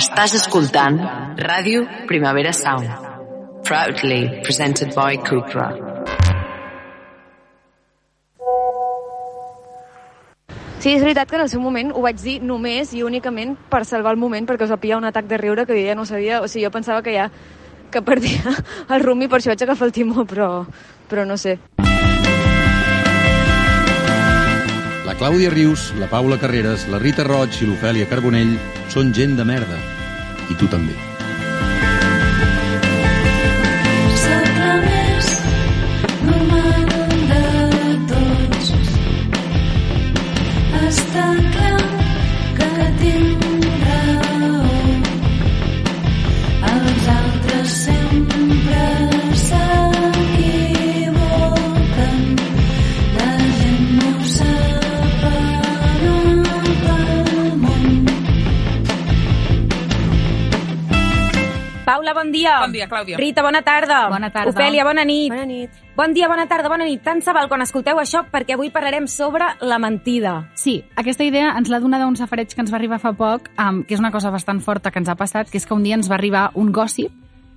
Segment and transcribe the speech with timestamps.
[0.00, 0.96] Estàs escoltant
[1.36, 2.88] Ràdio Primavera Sound.
[3.68, 5.66] Proudly presented by Cupra.
[10.80, 13.82] Sí, és veritat que en el seu moment ho vaig dir només i únicament per
[13.84, 16.40] salvar el moment, perquè us va pillar un atac de riure que ja no sabia,
[16.40, 17.28] o sigui, jo pensava que ja
[17.92, 18.56] que perdia
[18.94, 20.64] el rumi, per això vaig agafar el timó, però,
[21.12, 21.58] però no sé.
[25.10, 28.54] La Clàudia Rius, la Paula Carreras, la Rita Roig i l'Ofèlia Carbonell
[28.94, 29.82] són gent de merda.
[30.46, 31.09] I tu també.
[62.10, 62.58] Paula, bon dia.
[62.60, 63.16] Bon dia, Clàudia.
[63.16, 64.08] Rita, bona tarda.
[64.10, 64.50] Bona tarda.
[64.50, 65.30] Ofèlia, bona nit.
[65.32, 65.70] Bona nit.
[65.96, 67.02] Bon dia, bona tarda, bona nit.
[67.04, 70.50] Tant se val quan escolteu això perquè avui parlarem sobre la mentida.
[70.54, 73.82] Sí, aquesta idea ens l'ha donada un safareig que ens va arribar fa poc, um,
[73.84, 75.94] que és una cosa bastant forta que ens ha passat, que és que un dia
[75.94, 77.12] ens va arribar un gossip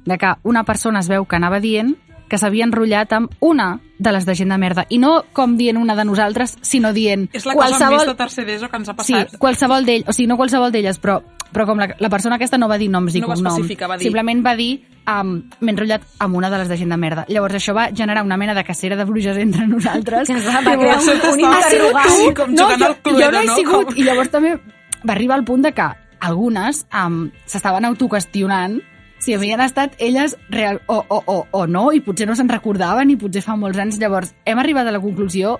[0.05, 1.95] de que una persona es veu que anava dient
[2.29, 4.85] que s'havia enrotllat amb una de les de gent de merda.
[4.89, 7.27] I no com dient una de nosaltres, sinó dient...
[7.31, 9.37] És la cosa més de tercer d'ESO que ens ha Sí, passat.
[9.37, 11.19] qualsevol d'ell, o sigui, no qualsevol d'elles, però,
[11.53, 13.61] però com la, la persona aquesta no va dir noms i No cognoms.
[13.87, 14.71] va dir- Simplement va dir
[15.07, 17.25] um, m'he enrotllat amb una de les de gent de merda.
[17.29, 20.27] Llavors això va generar una mena de cacera de bruixes entre nosaltres.
[20.27, 22.37] Que es va- crear un- va- un interrogant.
[22.37, 23.55] Com no, jo, al Cluedo, jo no he no?
[23.55, 23.85] sigut.
[23.85, 24.55] Com- I llavors també
[25.03, 28.81] va arribar al punt de que algunes um, s'estaven autoqüestionant
[29.19, 33.09] si havien estat elles real, o, o, o, o no, i potser no se'n recordaven,
[33.13, 33.95] i potser fa molts anys.
[34.01, 35.59] Llavors, hem arribat a la conclusió,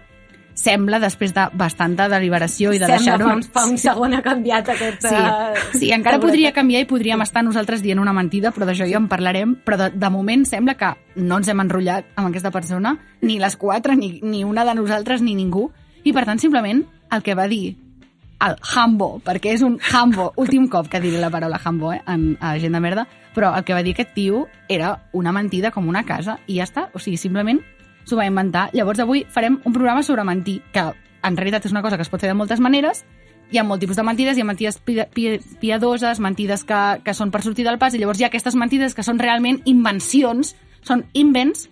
[0.54, 3.28] sembla, després de bastanta deliberació i de Sembla, deixar-ho...
[3.30, 5.08] fa, un- fa un segon ha canviat aquest...
[5.08, 8.86] Sí, eh, sí, encara podria canviar i podríem estar nosaltres dient una mentida, però d'això
[8.90, 9.56] ja en parlarem.
[9.66, 13.56] Però de, de moment sembla que no ens hem enrotllat amb aquesta persona, ni les
[13.58, 15.70] quatre, ni, ni una de nosaltres, ni ningú.
[16.04, 16.84] I per tant, simplement,
[17.14, 17.78] el que va dir
[18.44, 22.34] el Hambo, perquè és un Hambo, últim cop que diré la paraula Hambo eh, en,
[22.42, 25.88] a Gent de Merda, però el que va dir aquest tio era una mentida com
[25.88, 26.90] una casa, i ja està.
[26.94, 27.62] O sigui, simplement
[28.06, 28.70] s'ho va inventar.
[28.74, 30.84] Llavors avui farem un programa sobre mentir, que
[31.24, 33.06] en realitat és una cosa que es pot fer de moltes maneres,
[33.52, 37.14] hi ha molt tipus de mentides, hi ha mentides pi- pi- piadoses, mentides que, que
[37.14, 40.56] són per sortir del pas, i llavors hi ha aquestes mentides que són realment invencions,
[40.84, 41.68] són invents,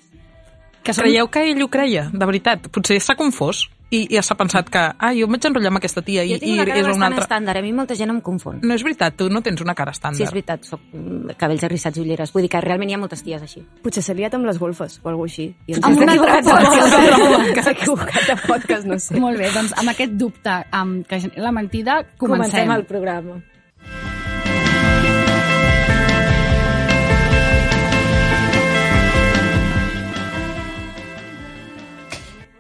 [0.84, 1.04] que són...
[1.06, 2.70] Creieu que ell ho creia, de veritat?
[2.72, 6.04] Potser s'ha confós i ja s'ha pensat que ah, jo em vaig enrotllar amb aquesta
[6.06, 7.26] tia i, Jo tinc i una cara és bastant una altra...
[7.28, 8.62] estàndard, a mi molta gent em confon.
[8.64, 10.22] No és veritat, tu no tens una cara estàndard.
[10.22, 12.32] Sí, és veritat, soc mm, cabells arrissats i ulleres.
[12.32, 13.66] Vull dir que realment hi ha moltes ties així.
[13.84, 15.50] Potser s'ha liat amb les golfes o alguna així.
[15.68, 17.68] I ens Amb una podcast.
[17.68, 19.20] S'ha equivocat de podcast, no sé.
[19.20, 22.48] Molt bé, doncs amb aquest dubte amb que genera la mentida, comencem.
[22.48, 23.42] Comencem el programa.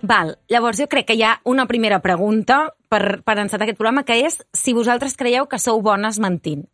[0.01, 4.03] Val, llavors jo crec que hi ha una primera pregunta per, per encetar aquest programa,
[4.07, 6.65] que és si vosaltres creieu que sou bones mentint.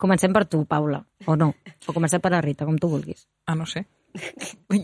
[0.00, 1.52] Comencem per tu, Paula, o no?
[1.86, 3.26] O comencem per la Rita, com tu vulguis.
[3.46, 3.84] Ah, no sé.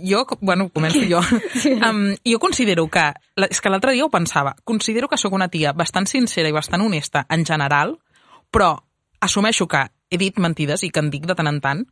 [0.04, 1.20] Jo, bueno, començo jo.
[1.88, 3.10] Um, jo considero que,
[3.48, 6.84] és que l'altre dia ho pensava, considero que sóc una tia bastant sincera i bastant
[6.84, 7.96] honesta en general,
[8.50, 8.74] però
[9.20, 11.84] assumeixo que he dit mentides i que en dic de tant en tant,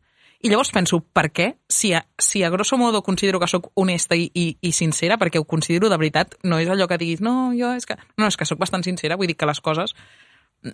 [0.45, 1.49] i llavors penso, per què?
[1.69, 5.41] Si a, si a grosso modo considero que sóc honesta i, i, i sincera, perquè
[5.41, 7.97] ho considero de veritat, no és allò que diguis, no, jo és que...
[8.17, 9.97] No, és que sóc bastant sincera, vull dir que les coses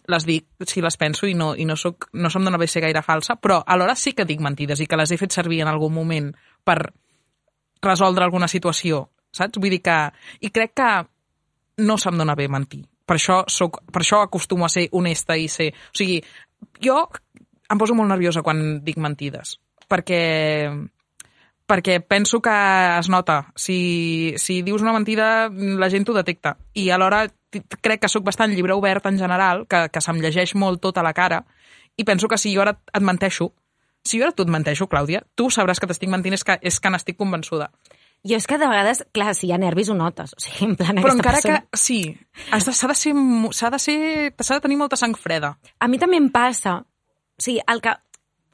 [0.08, 2.82] les dic si les penso i no, i no, soc, no se'm dona bé ser
[2.84, 5.70] gaire falsa, però alhora sí que dic mentides i que les he fet servir en
[5.70, 6.30] algun moment
[6.64, 6.78] per
[7.82, 9.58] resoldre alguna situació, saps?
[9.58, 9.98] Vull dir que...
[10.40, 10.90] I crec que
[11.82, 12.84] no se'm dona bé mentir.
[13.06, 15.72] Per això, soc, per això acostumo a ser honesta i ser...
[15.90, 16.20] O sigui,
[16.84, 17.02] jo
[17.72, 19.56] em poso molt nerviosa quan dic mentides,
[19.88, 20.20] perquè
[21.66, 22.52] perquè penso que
[22.98, 23.46] es nota.
[23.56, 26.56] Si, si dius una mentida, la gent ho detecta.
[26.74, 27.22] I alhora
[27.80, 31.14] crec que sóc bastant llibre obert en general, que, que se'm llegeix molt tota la
[31.16, 31.42] cara,
[31.96, 33.52] i penso que si jo ara et menteixo,
[34.04, 36.80] si jo ara tu et menteixo, Clàudia, tu sabràs que t'estic mentint, és que, és
[36.80, 37.70] que n'estic convençuda.
[38.22, 40.34] Jo és que de vegades, clar, si hi ha nervis ho notes.
[40.36, 41.60] O sigui, en plan, Però encara persona...
[41.70, 41.98] que, sí,
[42.52, 43.14] has de- s'ha de, ser,
[43.50, 43.98] s'ha de ser,
[44.38, 45.56] s'ha de tenir molta sang freda.
[45.80, 46.82] A mi també em passa.
[47.42, 47.96] O sigui, el que...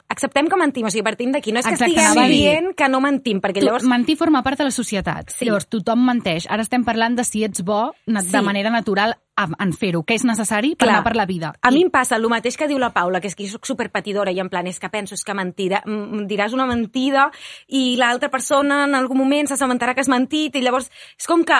[0.09, 1.51] acceptem que mentim, o sigui, partim d'aquí.
[1.53, 3.85] No és que Exacte, estiguem dient que no mentim, perquè Tu, llavors...
[3.85, 5.29] mentir forma part de la societat.
[5.31, 5.45] Sí.
[5.45, 6.47] Llavors, tothom menteix.
[6.49, 8.31] Ara estem parlant de si ets bo na- Sí.
[8.31, 10.95] de manera natural en fer-ho, que és necessari per Clar.
[10.97, 11.53] anar per la vida.
[11.61, 13.51] A I- mi em passa el mateix que diu la Paula, que és que jo
[13.53, 15.81] soc superpatidora i en plan, és que penso, és que mentida,
[16.27, 17.29] diràs una mentida
[17.69, 21.55] i l'altra persona en algun moment s'assabentarà que has mentit i llavors és com que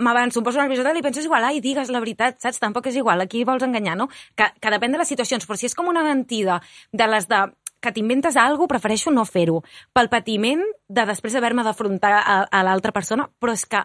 [0.00, 2.58] m'avanço, em poso nerviosa i penso és igual, ai, digues la veritat, saps?
[2.58, 4.08] Tampoc és igual, aquí vols enganyar, no?
[4.34, 6.60] Que, que depèn de les situacions, però si és com una mentida
[6.92, 9.60] de les de que t'inventes alguna cosa, prefereixo no fer-ho.
[9.92, 13.82] Pel patiment de després haver-me d'afrontar a, a l'altra persona, però és que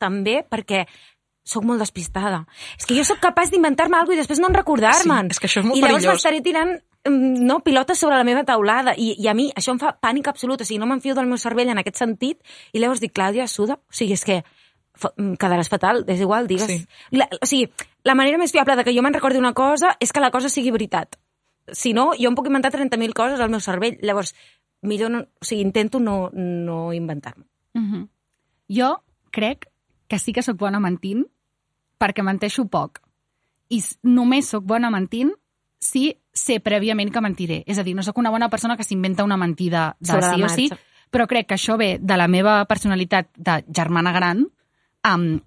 [0.00, 0.84] també perquè
[1.50, 2.44] sóc molt despistada.
[2.78, 5.30] És que jo sóc capaç d'inventar-me alguna cosa i després no en recordar-me'n.
[5.30, 8.26] Sí, és que això és molt I llavors m'estaré tirant mm, no, pilotes sobre la
[8.28, 11.16] meva taulada i, i a mi això em fa pànic absolut, o sigui, no m'enfio
[11.18, 12.38] del meu cervell en aquest sentit
[12.72, 16.70] i llavors dic, Clàudia, suda, o sigui, és que mm, quedaràs fatal, és igual, digues.
[16.70, 17.16] Sí.
[17.16, 17.70] La, o sigui,
[18.06, 20.52] la manera més fiable de que jo me'n recordi una cosa és que la cosa
[20.52, 21.18] sigui veritat.
[21.72, 23.98] Si no, jo em puc inventar 30.000 coses al meu cervell.
[24.02, 24.34] Llavors,
[24.82, 27.44] millor no, o sigui, intento no, no inventar-me.
[27.74, 28.08] Mhm.
[28.70, 29.68] Jo crec
[30.08, 31.24] que sí que sóc bona mentint
[32.00, 33.00] perquè menteixo poc.
[33.70, 35.30] I només sóc bona mentint
[35.80, 37.62] si sé prèviament que mentiré.
[37.66, 40.42] És a dir, no sóc una bona persona que s'inventa una mentida de Sobre sí
[40.42, 40.68] o sí,
[41.10, 44.44] però crec que això ve de la meva personalitat de germana gran.
[45.06, 45.40] Um,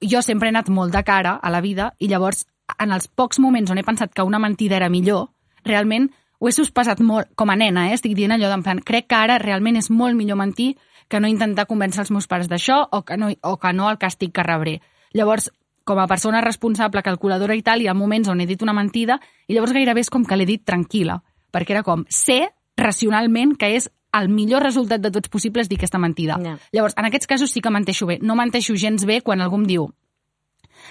[0.00, 2.46] jo sempre he anat molt de cara a la vida i llavors,
[2.78, 5.30] en els pocs moments on he pensat que una mentida era millor,
[5.64, 7.96] realment ho he sospesat molt, com a nena, eh?
[7.96, 10.74] estic dient allò d'en plan, crec que ara realment és molt millor mentir
[11.08, 13.98] que no intentar convèncer els meus pares d'això o, que no, o que no el
[13.98, 14.80] càstig que rebré.
[15.14, 15.50] Llavors,
[15.86, 19.20] com a persona responsable, calculadora i tal, hi ha moments on he dit una mentida
[19.46, 21.20] i llavors gairebé és com que l'he dit tranquil·la,
[21.54, 26.00] perquè era com, sé racionalment que és el millor resultat de tots possibles dir aquesta
[26.02, 26.36] mentida.
[26.42, 26.56] Ja.
[26.72, 28.18] Llavors, en aquests casos sí que menteixo bé.
[28.22, 29.88] No menteixo gens bé quan algú em diu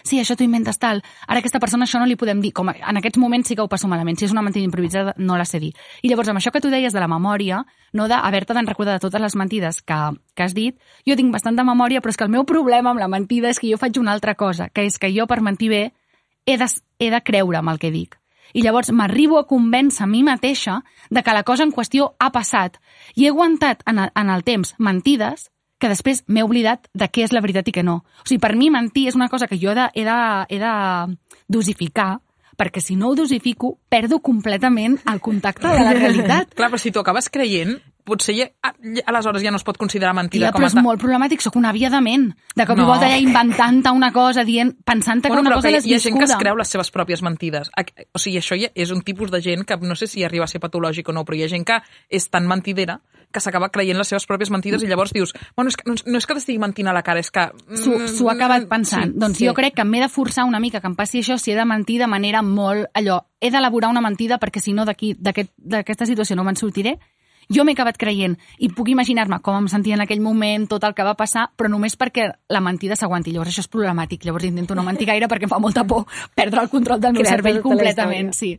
[0.04, 3.00] sí, això t'ho inventes tal, ara aquesta persona això no li podem dir, com en
[3.00, 5.60] aquests moments sí que ho passo malament, si és una mentida improvisada no la sé
[5.60, 5.74] dir.
[6.02, 7.64] I llavors amb això que tu deies de la memòria,
[7.94, 10.00] no d'haver-te d'en recordar de totes les mentides que,
[10.36, 10.78] que has dit,
[11.08, 13.60] jo tinc bastant de memòria, però és que el meu problema amb la mentida és
[13.60, 15.84] que jo faig una altra cosa, que és que jo per mentir bé
[16.46, 16.68] he de,
[17.00, 18.20] he de creure amb el que dic.
[18.56, 22.32] I llavors m'arribo a convèncer a mi mateixa de que la cosa en qüestió ha
[22.32, 22.78] passat.
[23.16, 25.50] I he aguantat en el, en el temps mentides
[25.80, 28.02] que després m'he oblidat de què és la veritat i què no.
[28.24, 30.20] O sigui, per mi mentir és una cosa que jo he de, he de,
[30.50, 30.74] he de
[31.52, 32.20] dosificar,
[32.56, 36.56] perquè si no ho dosifico, perdo completament el contacte de la realitat.
[36.56, 39.78] Clar, però si t'ho acabes creient, potser ja, a- ja- aleshores ja no es pot
[39.82, 40.84] considerar mentida com però és tal.
[40.86, 42.30] molt problemàtic, sóc una via de ment.
[42.56, 42.86] De cop i No.
[42.88, 45.94] volta allà inventant-te una cosa, dient, pensant-te que Bueno, una però cosa que l'has hi
[45.96, 46.38] ha gent que es viscuda.
[46.44, 47.72] creu les seves pròpies mentides.
[48.14, 50.48] O sigui, això ja és un tipus de gent que no sé si arriba a
[50.48, 53.98] ser patològic o no, però hi ha gent que és tan mentidera que s'acaba creient
[53.98, 56.60] les seves pròpies mentides i llavors dius, bueno, és que, no, no és que t'estigui
[56.60, 57.50] mentint a la cara, és que...
[57.76, 59.12] S'ho s'ho ha acabat pensant.
[59.12, 59.20] Sí.
[59.20, 59.46] doncs sí.
[59.48, 61.66] jo crec que m'he de forçar una mica que em passi això si he de
[61.66, 62.86] mentir de manera molt...
[62.94, 66.98] Allò, he d'elaborar una mentida perquè si no d'aquesta situació no me'n sortiré.
[67.54, 70.96] Jo m'he acabat creient i puc imaginar-me com em sentia en aquell moment, tot el
[70.98, 73.34] que va passar, però només perquè la mentida s'aguanti.
[73.36, 74.26] Llavors això és problemàtic.
[74.26, 76.06] Llavors intento no mentir gaire perquè em fa molta por
[76.36, 78.34] perdre el control del meu cervell tota completament.
[78.34, 78.56] Sí.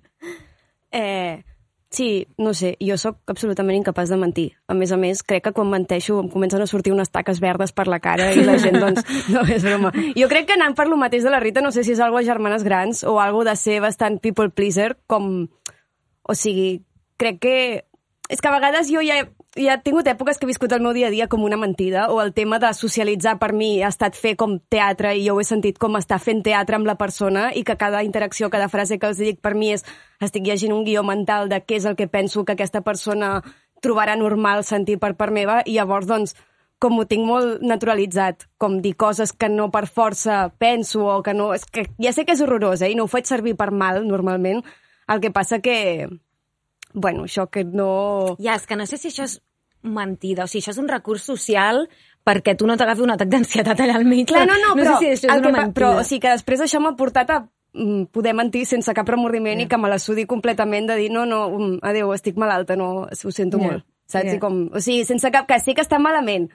[0.92, 1.42] Eh,
[1.90, 4.46] sí, no sé, jo sóc absolutament incapaç de mentir.
[4.68, 7.72] A més a més, crec que quan menteixo em comencen a sortir unes taques verdes
[7.76, 9.04] per la cara i la gent, doncs,
[9.34, 9.92] no és broma.
[10.16, 12.20] Jo crec que anant per lo mateix de la Rita, no sé si és algo
[12.20, 15.48] a germanes grans o algo de ser bastant people pleaser, com...
[16.26, 16.82] O sigui,
[17.20, 17.58] crec que...
[18.28, 19.20] És que a vegades jo ja,
[19.54, 22.08] ja he tingut èpoques que he viscut el meu dia a dia com una mentida,
[22.10, 25.40] o el tema de socialitzar per mi ha estat fer com teatre i jo ho
[25.40, 28.98] he sentit com estar fent teatre amb la persona i que cada interacció, cada frase
[28.98, 29.86] que els dic per mi és
[30.20, 33.38] estic llegint un guió mental de què és el que penso que aquesta persona
[33.82, 36.34] trobarà normal sentir per part meva i llavors doncs
[36.82, 41.32] com ho tinc molt naturalitzat, com dir coses que no per força penso o que
[41.32, 41.52] no...
[41.56, 42.90] És que ja sé que és horrorós, eh?
[42.92, 44.60] I no ho faig servir per mal, normalment.
[45.08, 46.08] El que passa que...
[46.96, 48.36] Bueno, això que no...
[48.40, 49.36] Ja, és que no sé si això és
[49.84, 51.84] mentida, o sigui, això és un recurs social
[52.26, 54.24] perquè tu no t'agafi un atac d'ansietat allà al mig.
[54.30, 55.74] Clar, no, no, però, no sé si això és una mentida.
[55.76, 59.60] però o sigui, que després això m'ha portat a mm, poder mentir sense cap remordiment
[59.60, 63.06] i que me la sudi completament de dir no, no, mm, adéu, estic malalta, no,
[63.06, 63.86] ho sento Ja, molt.
[64.06, 64.32] Saps?
[64.32, 64.38] ja.
[64.38, 65.46] I com, o sigui, sense cap...
[65.46, 66.48] Que sí que està malament,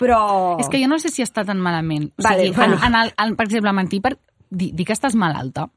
[0.00, 0.20] però...
[0.60, 2.10] És que jo no sé si està tan malament.
[2.18, 2.80] O Vale, sigui, bueno.
[2.82, 4.16] en, en el, en, per exemple, mentir per
[4.50, 5.70] dir, dir que estàs malalta,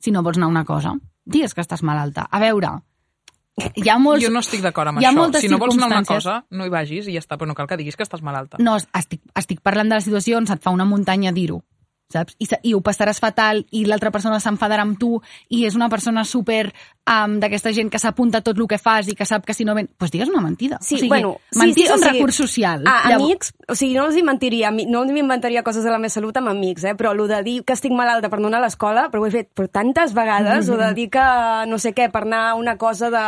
[0.00, 2.26] si no vols anar a una cosa, digues que estàs malalta.
[2.30, 2.80] A veure,
[3.60, 4.24] hi ha molts...
[4.24, 5.40] Jo no estic d'acord amb hi ha això.
[5.42, 7.68] Si no vols anar una cosa, no hi vagis i ja està, però no cal
[7.68, 8.60] que diguis que estàs malalta.
[8.62, 11.60] No, estic, estic parlant de la situació on se't fa una muntanya dir-ho,
[12.12, 12.36] saps?
[12.38, 15.16] I, I ho passaràs fatal i l'altra persona s'enfadarà amb tu
[15.50, 16.66] i és una persona super
[17.06, 19.74] um, d'aquesta gent que s'apunta tot el que fas i que sap que si no
[19.74, 19.88] ven...
[19.88, 20.78] Doncs pues digues una mentida.
[20.80, 22.84] Sí, o sigui, bueno, sí, mentir sí, és o un sigui, recurs social.
[22.86, 25.98] A Llavors- amics, o sigui, no els hi mentiria, no els m'inventaria coses de la
[26.02, 26.94] meva salut amb amics, eh?
[26.98, 29.34] però el de dir que estic malalta per no anar a l'escola, però ho he
[29.34, 31.26] fet per tantes vegades, o de dir que
[31.68, 33.24] no sé què, per anar a una cosa de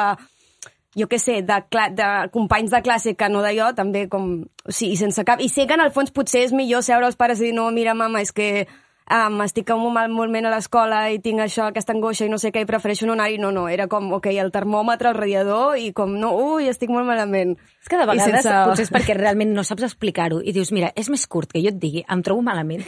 [0.96, 1.58] jo què sé, de,
[1.98, 4.44] de companys de classe que no d'allò, també com...
[4.64, 5.42] O sigui, sense cap...
[5.42, 7.66] I sé que en el fons potser és millor seure als pares i dir no,
[7.74, 8.66] mira, mama, és que
[9.10, 12.38] um, estic en un mal moment a l'escola i tinc això, aquesta angoixa i no
[12.40, 13.36] sé què, i prefereixo no anar-hi.
[13.42, 17.08] No, no, era com, ok, el termòmetre, el radiador, i com, no, ui, estic molt
[17.10, 17.56] malament.
[17.82, 20.72] És que de I vegades sense- potser és perquè realment no saps explicar-ho i dius,
[20.72, 22.86] mira, és més curt que jo et digui, em trobo malament,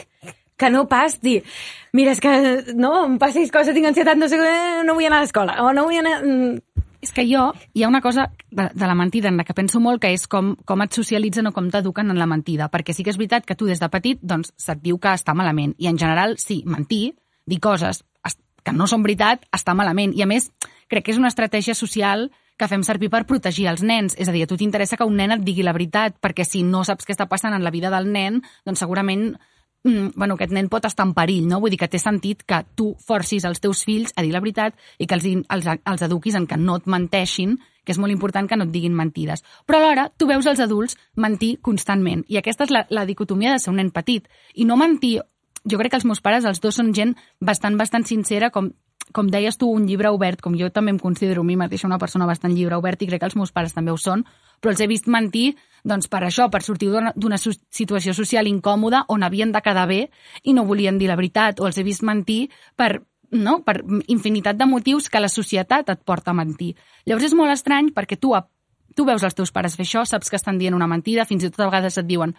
[0.57, 1.43] que no pas dir,
[1.93, 2.33] mira, és que
[2.73, 4.55] no, em passis coses, tinc ansietat, no sé què,
[4.87, 6.17] no vull anar a l'escola, o no vull anar...
[7.01, 9.79] És que jo, hi ha una cosa de, de la mentida en la que penso
[9.79, 12.69] molt, que és com, com et socialitzen o com t'eduquen en la mentida.
[12.73, 15.35] Perquè sí que és veritat que tu des de petit doncs, se't diu que està
[15.37, 15.75] malament.
[15.77, 20.15] I en general, sí, mentir, dir coses es- que no són veritat, està malament.
[20.17, 20.49] I a més,
[20.89, 24.15] crec que és una estratègia social que fem servir per protegir els nens.
[24.17, 26.63] És a dir, a tu t'interessa que un nen et digui la veritat, perquè si
[26.63, 29.35] no saps què està passant en la vida del nen, doncs segurament
[30.15, 31.61] bueno, aquest nen pot estar en perill, no?
[31.63, 34.75] Vull dir que té sentit que tu forcis els teus fills a dir la veritat
[34.97, 38.49] i que els, els, els eduquis en que no et menteixin, que és molt important
[38.49, 39.43] que no et diguin mentides.
[39.65, 42.25] Però alhora, tu veus els adults mentir constantment.
[42.27, 44.27] I aquesta és la, la dicotomia de ser un nen petit.
[44.55, 45.19] I no mentir...
[45.69, 48.71] Jo crec que els meus pares, els dos, són gent bastant, bastant sincera, com,
[49.11, 51.99] com deies tu, un llibre obert, com jo també em considero a mi mateixa una
[51.99, 54.25] persona bastant llibre obert i crec que els meus pares també ho són,
[54.61, 55.55] però els he vist mentir
[55.87, 60.09] doncs, per això, per sortir d'una- situació social incòmoda on havien de quedar bé
[60.43, 63.61] i no volien dir la veritat, o els he vist mentir per, no?
[63.63, 66.75] per infinitat de motius que la societat et porta a mentir.
[67.05, 68.33] Llavors és molt estrany perquè tu,
[68.95, 71.51] tu veus els teus pares fer això, saps que estan dient una mentida, fins i
[71.51, 72.35] tot a vegades et diuen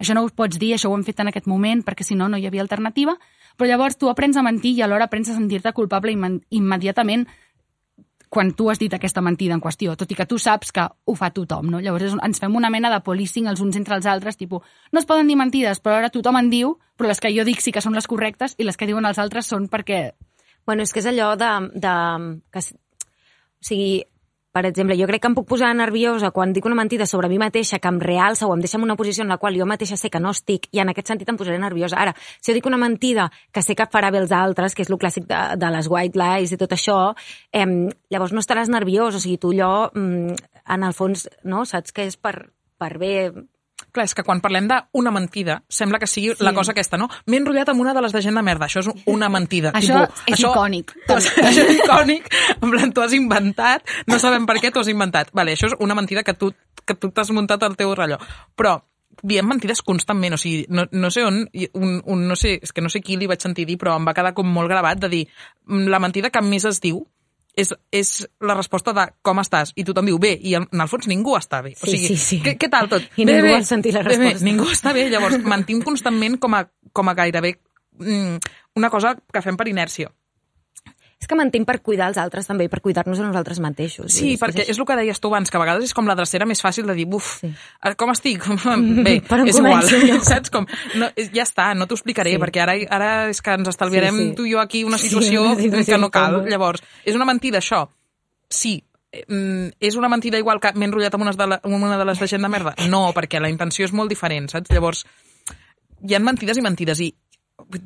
[0.00, 2.28] això no ho pots dir, això ho hem fet en aquest moment perquè si no,
[2.28, 3.14] no hi havia alternativa,
[3.56, 7.28] però llavors tu aprens a mentir i alhora aprens a sentir-te culpable imme- immediatament
[8.30, 11.14] quan tu has dit aquesta mentida en qüestió, tot i que tu saps que ho
[11.18, 11.80] fa tothom, no?
[11.82, 14.62] Llavors ens fem una mena de policing els uns entre els altres, tipus,
[14.94, 17.58] no es poden dir mentides, però ara tothom en diu, però les que jo dic
[17.60, 20.12] sí que són les correctes i les que diuen els altres són perquè...
[20.64, 21.50] Bueno, és que és allò de...
[21.74, 21.94] de
[22.54, 24.04] que, o sigui,
[24.52, 27.38] per exemple, jo crec que em puc posar nerviosa quan dic una mentida sobre mi
[27.38, 29.96] mateixa que em realça o em deixa en una posició en la qual jo mateixa
[29.96, 32.00] sé que no estic i en aquest sentit em posaré nerviosa.
[32.02, 34.90] Ara, si jo dic una mentida que sé que farà bé els altres, que és
[34.90, 36.98] el clàssic de, de les white lies i tot això,
[37.52, 37.66] eh,
[38.10, 40.34] llavors no estaràs nerviós, o sigui, tu allò, mm,
[40.74, 43.14] en el fons, no, saps que és per, per bé...
[43.92, 46.44] Clar, és que quan parlem d'una mentida, sembla que sigui sí.
[46.44, 47.08] la cosa aquesta, no?
[47.26, 48.68] M'he enrotllat amb una de les de gent de merda.
[48.68, 49.72] Això és una mentida.
[49.74, 50.94] Això Tipo, és icònic.
[51.06, 52.28] Tu has, això és icònic.
[52.60, 55.32] En plan, tu has inventat, no sabem per què tu has inventat.
[55.34, 56.52] Vale, això és una mentida que tu
[56.86, 58.18] que tu t'has muntat al teu rellò.
[58.58, 58.78] Però
[59.22, 61.42] diem mentides constantment, o sigui, no, no sé on,
[61.76, 64.06] un, un, no sé, és que no sé qui li vaig sentir dir, però em
[64.08, 65.24] va quedar com molt gravat de dir,
[65.66, 67.04] "Mm, la mentida que més es diu
[67.60, 68.10] és, és
[68.46, 71.36] la resposta de com estàs, i tothom diu bé, i en, en el fons ningú
[71.38, 71.74] està bé.
[71.76, 72.38] O Sí, sigui, sí, sí.
[72.44, 73.06] Què, què tal tot?
[73.16, 74.46] I bé, ningú bé, vol sentir la bé, bé, resposta.
[74.48, 77.54] ningú està bé, llavors mentim constantment com a, com a gairebé
[78.00, 80.10] mm, una cosa que fem per inèrcia.
[81.20, 84.08] És que mentim per cuidar els altres també i per cuidar-nos a nosaltres mateixos.
[84.14, 84.70] Sí, dir, perquè així.
[84.72, 86.86] és el que deies tu abans, que a vegades és com la drecera més fàcil
[86.88, 87.50] de dir, buf, Sí.
[87.52, 87.94] sí.
[88.00, 88.46] com estic?
[89.04, 90.16] Bé, Per on és igual, jo?
[90.30, 90.48] saps?
[90.50, 90.64] Com,
[90.96, 92.36] no, és- ja està, no t'ho explicaré, Sí.
[92.38, 92.42] sí.
[92.42, 94.30] perquè ara, ara és que ens estalviarem Sí, sí, sí.
[94.30, 94.36] sí.
[94.36, 96.32] tu i jo aquí una Sí, situació, una situació que no cal.
[96.32, 96.48] incòmoda.
[96.50, 97.82] Llavors, és una mentida, això.
[98.48, 101.74] Sí, eh, mm, és una mentida igual que m'he enrotllat amb, unes de la, amb
[101.82, 102.74] una de les de gent de merda?
[102.88, 104.70] No, perquè la intenció és molt diferent, saps?
[104.72, 105.04] Llavors,
[106.00, 107.14] hi ha mentides i mentides, i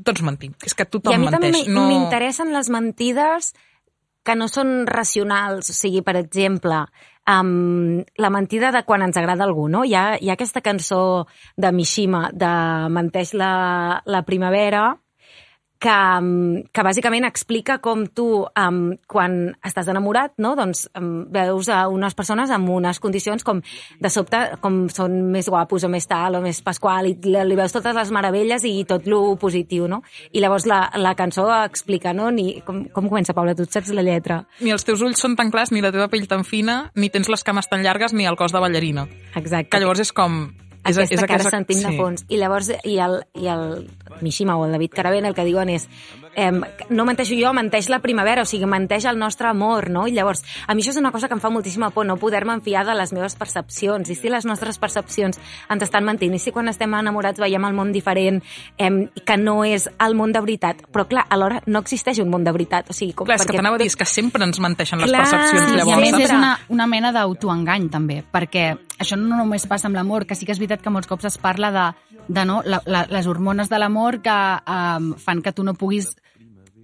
[0.04, 0.54] tots mentim.
[0.64, 1.66] És que I tothom a mi també menteix.
[1.66, 1.86] m'in- No...
[1.88, 3.54] m'interessen les mentides
[4.24, 5.68] que no són racionals.
[5.70, 6.86] O sigui, per exemple,
[7.28, 9.84] um, la mentida de quan ens agrada algú, no?
[9.84, 11.26] Hi ha, hi ha aquesta cançó
[11.56, 14.96] de Mishima, de Menteix la, la primavera,
[15.80, 18.78] que, um, que bàsicament explica com tu, um,
[19.10, 20.54] quan estàs enamorat, no?
[20.56, 23.60] doncs um, veus a unes persones amb unes condicions com
[24.00, 27.58] de sobte com són més guapos o més tal o més pasqual i li, li
[27.58, 30.02] veus totes les meravelles i tot lo positiu, no?
[30.32, 32.30] I llavors la, la cançó explica, no?
[32.34, 33.56] Ni, com, com comença, Paula?
[33.56, 34.42] Tu saps la lletra?
[34.64, 37.28] Ni els teus ulls són tan clars, ni la teva pell tan fina, ni tens
[37.32, 39.08] les cames tan llargues, ni el cos de ballarina.
[39.34, 39.70] Exacte.
[39.74, 40.46] Que llavors és com...
[40.84, 41.96] És, aquesta és que ara sentim de sí.
[41.96, 42.26] fons.
[42.28, 43.88] I llavors, i el, i el
[44.20, 45.88] Mishima o el David Caravent el que diuen és
[46.36, 46.50] eh,
[46.90, 50.06] no menteixo jo, menteix la primavera, o sigui, menteix el nostre amor, no?
[50.08, 52.54] I llavors, a mi això és una cosa que em fa moltíssima por, no poder-me
[52.54, 54.10] enfiar de les meves percepcions.
[54.10, 55.38] I si les nostres percepcions
[55.70, 58.42] ens estan mentint, i si quan estem enamorats veiem el món diferent,
[58.78, 58.90] eh,
[59.24, 60.84] que no és el món de veritat.
[60.92, 62.90] Però, clar, alhora no existeix un món de veritat.
[62.90, 65.00] O sigui, com, Clar, és que perquè t'anava a dir, és que sempre ens menteixen
[65.00, 66.00] les Clar, percepcions, I a llavors.
[66.00, 66.24] més sempre.
[66.24, 68.66] és una, una mena d'autoengany també, perquè
[68.98, 71.38] això no només passa amb l'amor, que sí que és veritat que molts cops es
[71.38, 71.86] parla de,
[72.28, 76.14] de no, la, la, les hormones de l'amor que um, fan que tu no puguis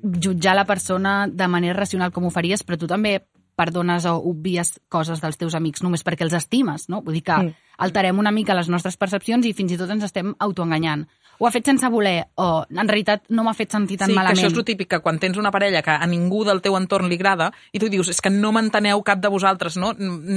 [0.02, 3.20] jutjar la persona de manera racional com ho faries, però tu també
[3.60, 7.02] perdones o obvies coses dels teus amics només perquè els estimes, no?
[7.02, 7.54] Vull dir que Mm.
[7.78, 11.06] alterem una mica les nostres percepcions i fins i tot ens estem autoenganyant.
[11.38, 14.36] Ho ha fet sense voler o en realitat no m'ha fet sentir tan sí, malament.
[14.36, 16.76] que això és el típic, que quan tens una parella que a ningú del teu
[16.76, 19.94] entorn li agrada i tu dius, és que no m'enteneu cap de vosaltres, no?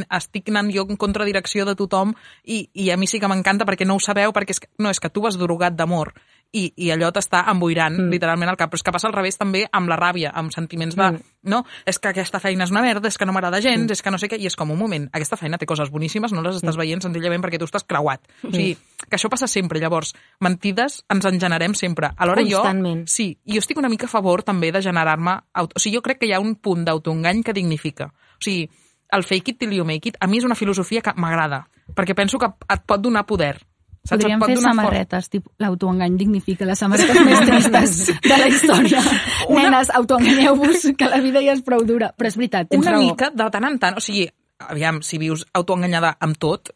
[0.09, 3.85] Estic anant jo en contradirecció de tothom i, i a mi sí que m'encanta perquè
[3.85, 6.13] no ho sabeu, perquè és que, no, és que tu vas drogat d'amor
[6.53, 8.11] i, i allò t'està emboirant mm.
[8.13, 8.69] literalment al cap.
[8.71, 11.33] Però és que passa al revés també amb la ràbia, amb sentiments de, mm.
[11.49, 13.95] no, és que aquesta feina és una merda, és que no m'agrada gens, mm.
[13.97, 16.31] és que no sé què, i és com un moment, aquesta feina té coses boníssimes,
[16.31, 18.21] no les estàs veient senzillament perquè tu estàs creuat.
[18.43, 18.77] O sigui,
[19.09, 22.13] que això passa sempre, llavors, mentides ens en generem sempre.
[22.17, 22.61] Alhora jo,
[23.09, 25.39] sí, jo estic una mica a favor també de generar-me...
[25.53, 28.11] auto- O sigui, jo crec que hi ha un punt d'autoengany que dignifica.
[28.37, 28.69] O sigui,
[29.13, 32.15] el fake it till you make it, a mi és una filosofia que m'agrada, perquè
[32.15, 33.57] penso que et pot donar poder.
[34.03, 34.19] Saps?
[34.19, 38.99] Podríem fer samarretes, tipus l'autoengany dignifica les samarretes més tristes de la història.
[39.47, 42.09] Una- Nenes, autoenganyeu-vos, que la vida ja és prou dura.
[42.17, 43.05] Però és veritat, tens una raó.
[43.05, 44.25] mica de tant en tant, o sigui,
[44.59, 46.73] aviam, si vius autoenganyada amb tot,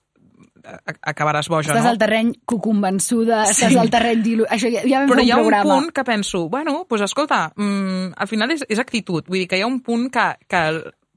[1.07, 1.91] acabaràs boja, Estàs no?
[1.93, 3.53] al terreny cucumbençuda, Sí.
[3.65, 4.45] estàs al terreny dilu...
[4.49, 5.75] Això ja, ja vam Però fer hi ha un un programa.
[5.81, 9.27] punt que penso, bueno, doncs escolta, mm, al final és, és actitud.
[9.27, 10.63] Vull dir que hi ha un punt que, que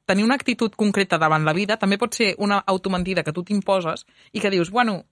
[0.07, 4.07] tenir una actitud concreta davant la vida també pot ser una automentida que tu t'imposes
[4.33, 5.05] i que dius, bueno,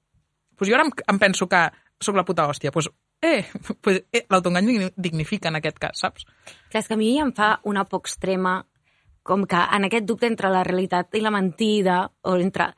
[0.58, 1.62] doncs jo ara em, em penso que
[2.02, 2.90] sóc la puta hòstia, doncs,
[3.22, 3.44] eh,
[3.82, 6.26] pues, eh l'autoengany digni- dignifica en aquest cas, saps?
[6.70, 8.60] Clar, és que a mi em fa una por extrema
[9.22, 12.72] com que en aquest dubte entre la realitat i la mentida, o entre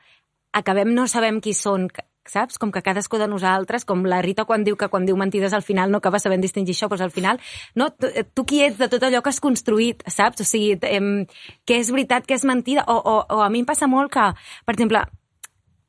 [0.51, 1.87] acabem no sabem qui són,
[2.27, 2.57] saps?
[2.59, 5.63] Com que cadascú de nosaltres, com la Rita quan diu que quan diu mentides al
[5.63, 7.39] final no acaba sabent distingir això, doncs al final,
[7.75, 10.43] no, tu, tu qui ets de tot allò que has construït, saps?
[10.43, 11.25] O sigui, em,
[11.65, 14.27] què és veritat, què és mentida, o, o, o a mi em passa molt que,
[14.67, 15.05] per exemple,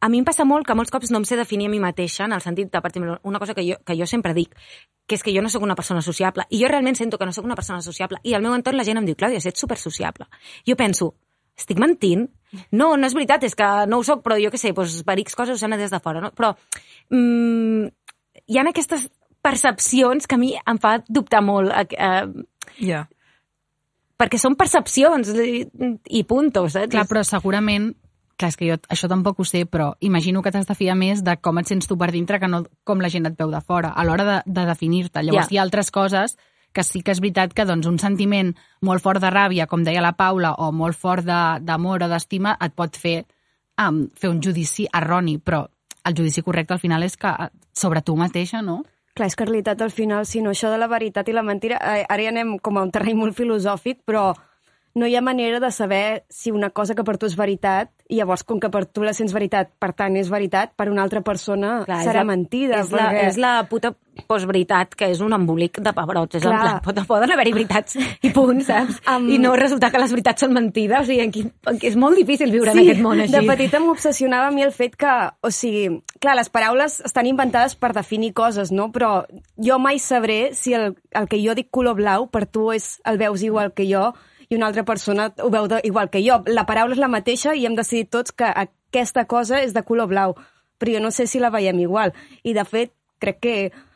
[0.03, 2.25] a mi em passa molt que molts cops no em sé definir a mi mateixa,
[2.27, 4.57] en el sentit de, per exemple, una cosa que jo, que jo sempre dic,
[5.07, 6.49] que és que jo no sóc una persona sociable.
[6.51, 8.19] I jo realment sento que no sóc una persona sociable.
[8.27, 10.27] I al meu entorn la gent em diu, Clàudia, si ets super sociable.
[10.67, 11.13] Jo penso,
[11.55, 12.27] estic mentint?
[12.75, 15.21] No, no és veritat, és que no ho sóc, però jo què sé, doncs, per
[15.23, 16.25] X coses ho sembla des de fora.
[16.25, 16.33] No?
[16.35, 16.51] Però
[17.15, 17.87] mm,
[18.51, 19.07] hi ha aquestes
[19.39, 21.71] percepcions que a mi em fa dubtar molt.
[21.71, 22.47] Eh, eh.
[22.83, 23.07] Yeah.
[24.19, 25.65] perquè són percepcions i,
[26.15, 26.91] i punto, saps?
[26.93, 27.93] Clar, però segurament
[28.43, 31.23] clar, és que jo això tampoc ho sé, però imagino que t'has de fiar més
[31.25, 33.61] de com et sents tu per dintre que no com la gent et veu de
[33.63, 35.23] fora, a l'hora de, de definir-te.
[35.23, 35.55] Llavors Ja.
[35.55, 36.37] hi ha altres coses
[36.73, 40.01] que sí que és veritat que doncs, un sentiment molt fort de ràbia, com deia
[40.01, 43.27] la Paula, o molt fort de- d'amor o d'estima, et pot fer
[43.79, 45.67] um, fer un judici erroni, però
[46.05, 47.29] el judici correcte al final és que
[47.73, 48.83] sobre tu mateixa, no?
[49.15, 51.43] Clar, és que en realitat al final, si no, això de la veritat i la
[51.45, 54.33] mentira, eh, ara ja anem com a un terreny molt filosòfic, però
[54.95, 58.17] no hi ha manera de saber si una cosa que per tu és veritat, i
[58.19, 61.23] llavors com que per tu la sents veritat, per tant és veritat, per una altra
[61.23, 62.81] persona Clar, és serà la- mentida.
[62.81, 63.95] És la, perquè- és la puta
[64.29, 66.37] postveritat, que és un embolic de pebrots.
[66.37, 66.61] És en Clar.
[66.61, 69.01] plan, pot, poden haver-hi veritats i punt, saps?
[69.09, 71.01] Am- I no resultar que les veritats són mentides.
[71.01, 73.33] O sigui, en quin, en què és molt difícil viure en Sí, aquest món així.
[73.33, 77.75] de petita m'obsessionava a mi el fet que, o sigui, clar, les paraules estan inventades
[77.77, 78.91] per definir coses, no?
[78.93, 79.25] Però
[79.57, 83.17] jo mai sabré si el, el que jo dic color blau per tu és el
[83.19, 84.13] veus igual que jo
[84.53, 86.43] i una altra persona ho veu de, igual que jo.
[86.47, 90.11] La paraula és la mateixa i hem decidit tots que aquesta cosa és de color
[90.11, 90.37] blau,
[90.77, 92.13] però jo no sé si la veiem igual.
[92.45, 93.55] I, de fet, crec que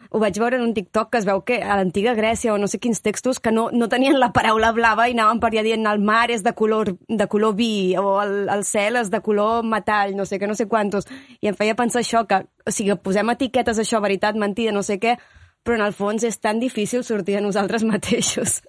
[0.09, 2.71] ho vaig veure en un TikTok que es veu que a l'antiga Grècia o no
[2.71, 5.85] sé quins textos que no, no tenien la paraula blava i anaven per allà dient
[5.91, 9.67] el mar és de color, de color vi o el, el cel és de color
[9.67, 11.11] metall, no sé què, no sé quantos.
[11.43, 14.97] I em feia pensar això, que, o sigui, posem etiquetes això, veritat, mentida, no sé
[15.03, 15.19] què,
[15.67, 18.63] però en el fons és tan difícil sortir de nosaltres mateixos.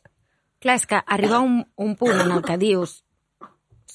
[0.67, 2.97] Clar, és que arriba un, un punt en el que dius
[3.39, 3.47] o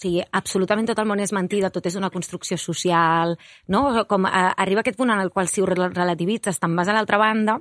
[0.03, 3.37] sigui, absolutament tot el món és mentida, tot és una construcció social,
[3.69, 3.83] no?
[4.09, 6.95] Com a, arriba aquest punt en el qual si ho rel- relativitzes te'n vas a
[6.97, 7.59] l'altra banda,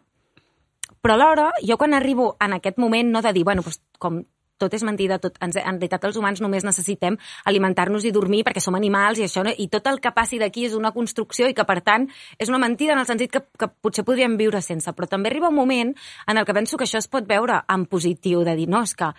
[1.04, 4.24] però alhora, jo quan arribo en aquest moment no de dir, bueno, doncs, com
[4.62, 7.18] tot és mentida, tot, en, en realitat els humans només necessitem
[7.50, 9.54] alimentar-nos i dormir perquè som animals i això, no?
[9.58, 12.62] i tot el que passi d'aquí és una construcció i que, per tant, és una
[12.62, 14.94] mentida en el sentit que, que potser podríem viure sense.
[14.96, 15.94] Però també arriba un moment
[16.28, 18.96] en el que penso que això es pot veure en positiu, de dir, no, és
[18.98, 19.12] que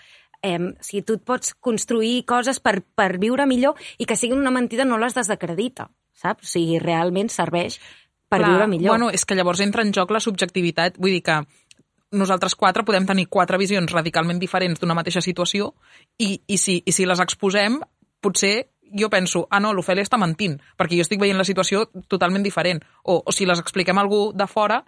[0.42, 4.54] eh, si tu et pots construir coses per, per viure millor i que siguin una
[4.54, 6.46] mentida no les desacredita, saps?
[6.46, 7.78] O sigui, realment serveix
[8.32, 8.94] per Clar, viure millor.
[8.94, 11.42] Bueno, és que llavors entra en joc la subjectivitat, vull dir que
[12.12, 15.72] nosaltres quatre podem tenir quatre visions radicalment diferents d'una mateixa situació
[16.18, 17.80] i, i, si, i si les exposem,
[18.22, 22.44] potser jo penso, ah no, l'Ofèlia està mentint, perquè jo estic veient la situació totalment
[22.44, 22.82] diferent.
[23.08, 24.82] O, o si les expliquem a algú de fora,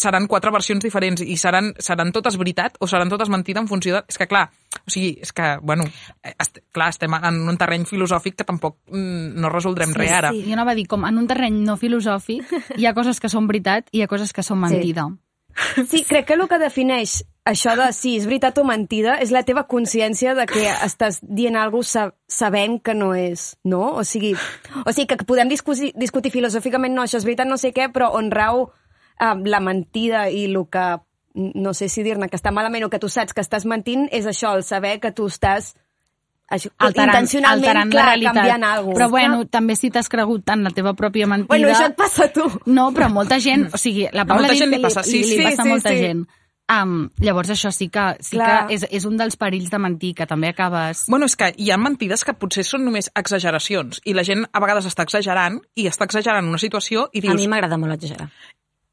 [0.00, 3.98] seran quatre versions diferents i seran, seran totes veritat o seran totes mentida en funció
[3.98, 4.02] de...
[4.08, 4.46] És que clar,
[4.80, 5.84] o sigui, és que, bueno,
[6.24, 10.14] eh, est clar, estem en un terreny filosòfic que tampoc mm, no resoldrem Sí, res
[10.16, 10.32] ara.
[10.32, 10.46] sí.
[10.46, 12.48] Jo anava a dir, com en un terreny no filosòfic,
[12.80, 15.10] hi ha coses que són veritat i hi ha coses que són mentida.
[15.10, 15.29] Sí,
[16.08, 19.64] crec que el que defineix això de si és veritat o mentida és la teva
[19.70, 23.96] consciència de que estàs dient alguna cosa sabent que no és, no?
[23.96, 24.34] O sigui,
[24.84, 28.12] o sigui que podem discutir, discutir filosòficament, no, això és veritat, no sé què, però
[28.18, 30.86] on rau eh, la mentida i el que,
[31.34, 34.28] no sé si dir-ne, que està malament o que tu saps que estàs mentint, és
[34.28, 35.74] això, el saber que tu estàs
[36.50, 38.34] això, alterant, intencionalment, alterant clar, la realitat.
[38.40, 41.52] canviant alguna Però bueno, també si t'has cregut tant la teva pròpia mentida...
[41.54, 42.48] Bueno, això et passa a tu.
[42.66, 45.24] No, però molta gent, o sigui, la Paula molta gent que li passa, sí, li,
[45.28, 46.04] sí, li passa sí, a molta sí.
[46.04, 46.26] gent.
[46.70, 48.68] Um, llavors això sí que, sí Clar.
[48.68, 51.06] que és, és un dels perills de mentir, que també acabes...
[51.10, 54.62] Bueno, és que hi ha mentides que potser són només exageracions i la gent a
[54.62, 58.28] vegades està exagerant i està exagerant una situació i A dius, mi m'agrada molt exagerar.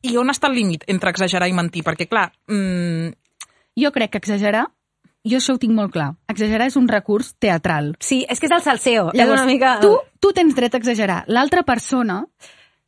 [0.02, 1.86] i on està el límit entre exagerar i mentir?
[1.86, 3.14] Perquè, clar, mm,
[3.78, 4.66] Jo crec que exagerar,
[5.30, 7.94] jo això ho tinc molt clar, exagerar és un recurs teatral.
[8.04, 9.10] Sí, és que és el salseo.
[9.12, 9.78] és Llavors, una mica...
[9.84, 11.22] tu, tu tens dret a exagerar.
[11.28, 12.24] L'altra persona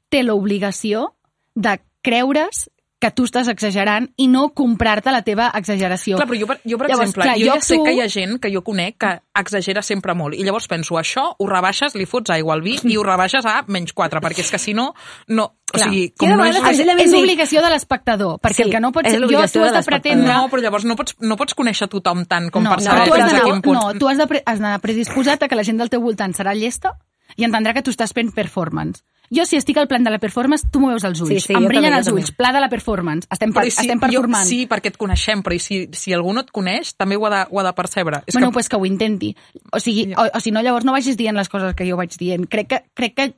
[0.09, 1.09] té l'obligació
[1.55, 2.67] de creure's
[2.99, 6.17] que tu estàs exagerant i no comprar-te la teva exageració.
[6.19, 7.93] Clar, però jo, per, jo per Llavors, exemple, clar, jo, jo ja sé tu- que
[7.95, 10.35] hi ha gent que jo conec que exagera sempre molt.
[10.35, 13.63] I llavors penso, això ho rebaixes, li fots aigua al vi i ho rebaixes a
[13.67, 14.93] menys 4, perquè és que si no,
[15.29, 15.45] no...
[15.69, 15.85] O Clar.
[15.85, 16.55] sigui, Sí, com de no és...
[16.57, 19.07] és, és obligació de l'espectador, perquè Sí, el que no pots...
[19.07, 19.85] és Jo, tu de has de l'espectador.
[19.85, 20.33] pretendre...
[20.33, 23.05] No, però llavors no pots, no pots conèixer tothom tant com no, per no, saber
[23.05, 23.77] tu has fins a quin punt...
[23.79, 26.33] No, tu has de pre- has d'anar predisposat a que la gent del teu voltant
[26.33, 26.95] serà llesta
[27.39, 29.01] i entendrà que tu estàs fent performance.
[29.29, 31.35] Jo, si estic al plan de la performance, tu m'ho veus als ulls.
[31.35, 32.31] Sí, sí, em jo brillen també, els jo ulls.
[32.33, 33.29] Pla de la performance.
[33.29, 34.47] Estem, per, si, estem jo, performant.
[34.49, 37.33] sí, perquè et coneixem, però i si, si algú no et coneix, també ho ha
[37.35, 38.23] de, ho ha de percebre.
[38.25, 39.35] És bueno, que, pues que ho intenti.
[39.69, 42.17] O sigui, o, o si no, llavors no vagis dient les coses que jo vaig
[42.17, 42.49] dient.
[42.49, 43.29] Crec que, crec que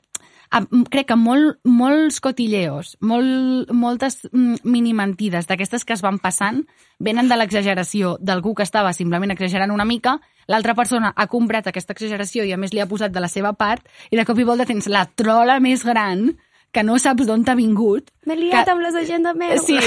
[0.92, 6.62] crec que molt, molts cotilleos, molt, moltes mm, minimentides d'aquestes que es van passant
[7.00, 10.18] venen de l'exageració d'algú que estava simplement exagerant una mica,
[10.52, 13.54] l'altra persona ha comprat aquesta exageració i a més li ha posat de la seva
[13.54, 16.34] part i de cop i volta tens la trola més gran
[16.72, 18.10] que no saps d'on t'ha vingut.
[18.28, 18.74] M'he liat que...
[18.74, 19.66] amb les agendes meves.
[19.66, 19.78] Sí.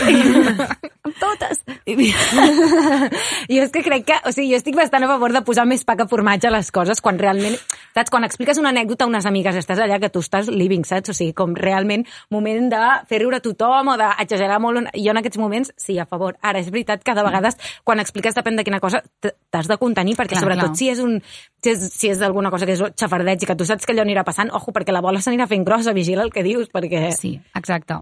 [1.07, 1.63] amb totes.
[1.87, 5.85] jo és que crec que, o sigui, jo estic bastant a favor de posar més
[5.87, 7.57] pa que formatge a les coses quan realment,
[7.95, 11.15] saps, quan expliques una anècdota a unes amigues, estàs allà que tu estàs living, saps?
[11.15, 14.91] O sigui, com realment moment de fer riure a tothom o d'exagerar molt.
[14.99, 16.37] Jo en aquests moments, sí, a favor.
[16.43, 20.19] Ara, és veritat que de vegades, quan expliques depèn de quina cosa, t'has de contenir,
[20.19, 20.79] perquè Clar, sobretot clar.
[20.81, 21.21] si és un
[21.65, 24.05] si és, si és alguna cosa que és xafardeig i que tu saps que allò
[24.05, 27.07] anirà passant, ojo, perquè la bola s'anirà fent grossa, vigila el que dius, perquè...
[27.17, 28.01] Sí, exacte.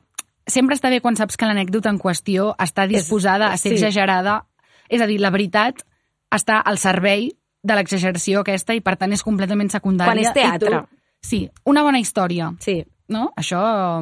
[0.49, 3.79] Sempre està bé quan saps que l'anècdota en qüestió està disposada a ser sí.
[3.79, 4.41] exagerada.
[4.89, 5.85] És a dir, la veritat
[6.35, 7.29] està al servei
[7.63, 10.11] de l'exageració aquesta i, per tant, és completament secundària.
[10.11, 10.81] Quan és teatre.
[10.83, 10.99] Tu...
[11.23, 12.81] Sí, una bona història, Sí.
[13.13, 13.29] no?
[13.39, 13.61] Això...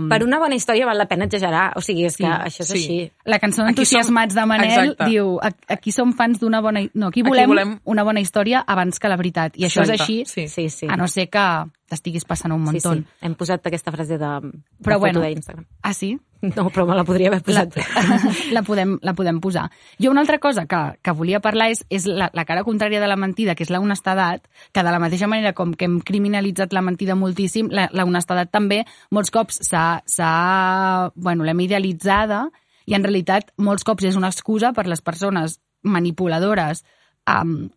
[0.08, 2.70] Per una bona història val la pena exagerar, o sigui, és Sí, que això és
[2.70, 2.78] sí.
[2.78, 2.98] així.
[3.28, 5.08] La cançó Aquí Entusiasmats som- de Manel Exacte.
[5.10, 6.80] diu "Ac- aquí som fans d'una bona...
[6.94, 9.52] No, aquí Aquí volem, volem- una bona història abans que la veritat.
[9.60, 10.48] I això és Exacte, així, sí.
[10.48, 10.86] Sí, sí.
[10.88, 11.44] a no ser que
[11.90, 12.94] t'estiguis passant un Sí, muntó.
[12.94, 13.04] sí.
[13.26, 14.50] Hem posat aquesta frase de, de
[14.80, 15.20] Però foto bueno.
[15.26, 15.66] d'Instagram.
[15.82, 16.14] Ah, sí?
[16.40, 17.76] No, però me la podria haver la, posat.
[18.56, 19.66] la, podem, la podem posar.
[20.00, 23.10] Jo una altra cosa que, que volia parlar és, és la, la cara contrària de
[23.10, 26.72] la mentida, que és la honestedat, que de la mateixa manera com que hem criminalitzat
[26.72, 30.00] la mentida moltíssim, la, la honestedat també molts cops s'ha...
[30.06, 32.46] s'ha- Bueno, l'hem idealitzada
[32.88, 36.82] i en realitat molts cops és una excusa per les persones manipuladores
[37.28, 37.68] um,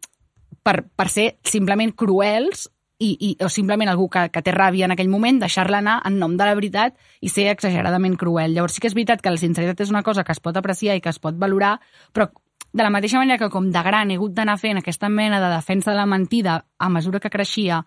[0.64, 4.94] per, per ser simplement cruels i, i, o simplement algú que, que té ràbia en
[4.96, 8.54] aquell moment, deixar-la anar en nom de la veritat i ser exageradament cruel.
[8.54, 10.96] Llavors sí que és veritat que la sinceritat és una cosa que es pot apreciar
[10.98, 11.80] i que es pot valorar,
[12.14, 12.30] però
[12.74, 15.52] de la mateixa manera que com de gran he hagut d'anar fent aquesta mena de
[15.54, 17.84] defensa de la mentida a mesura que creixia,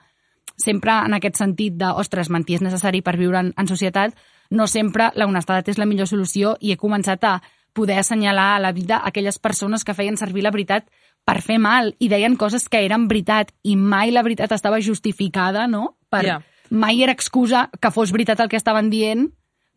[0.57, 4.15] sempre en aquest sentit de, ostres, mentir és necessari per viure en, en societat,
[4.51, 7.41] no sempre la honestedat és la millor solució i he començat a
[7.77, 10.87] poder assenyalar a la vida aquelles persones que feien servir la veritat
[11.27, 15.67] per fer mal i deien coses que eren veritat i mai la veritat estava justificada,
[15.67, 15.97] no?
[16.09, 16.43] Per, Ja.
[16.71, 19.29] Mai era excusa que fos veritat el que estaven dient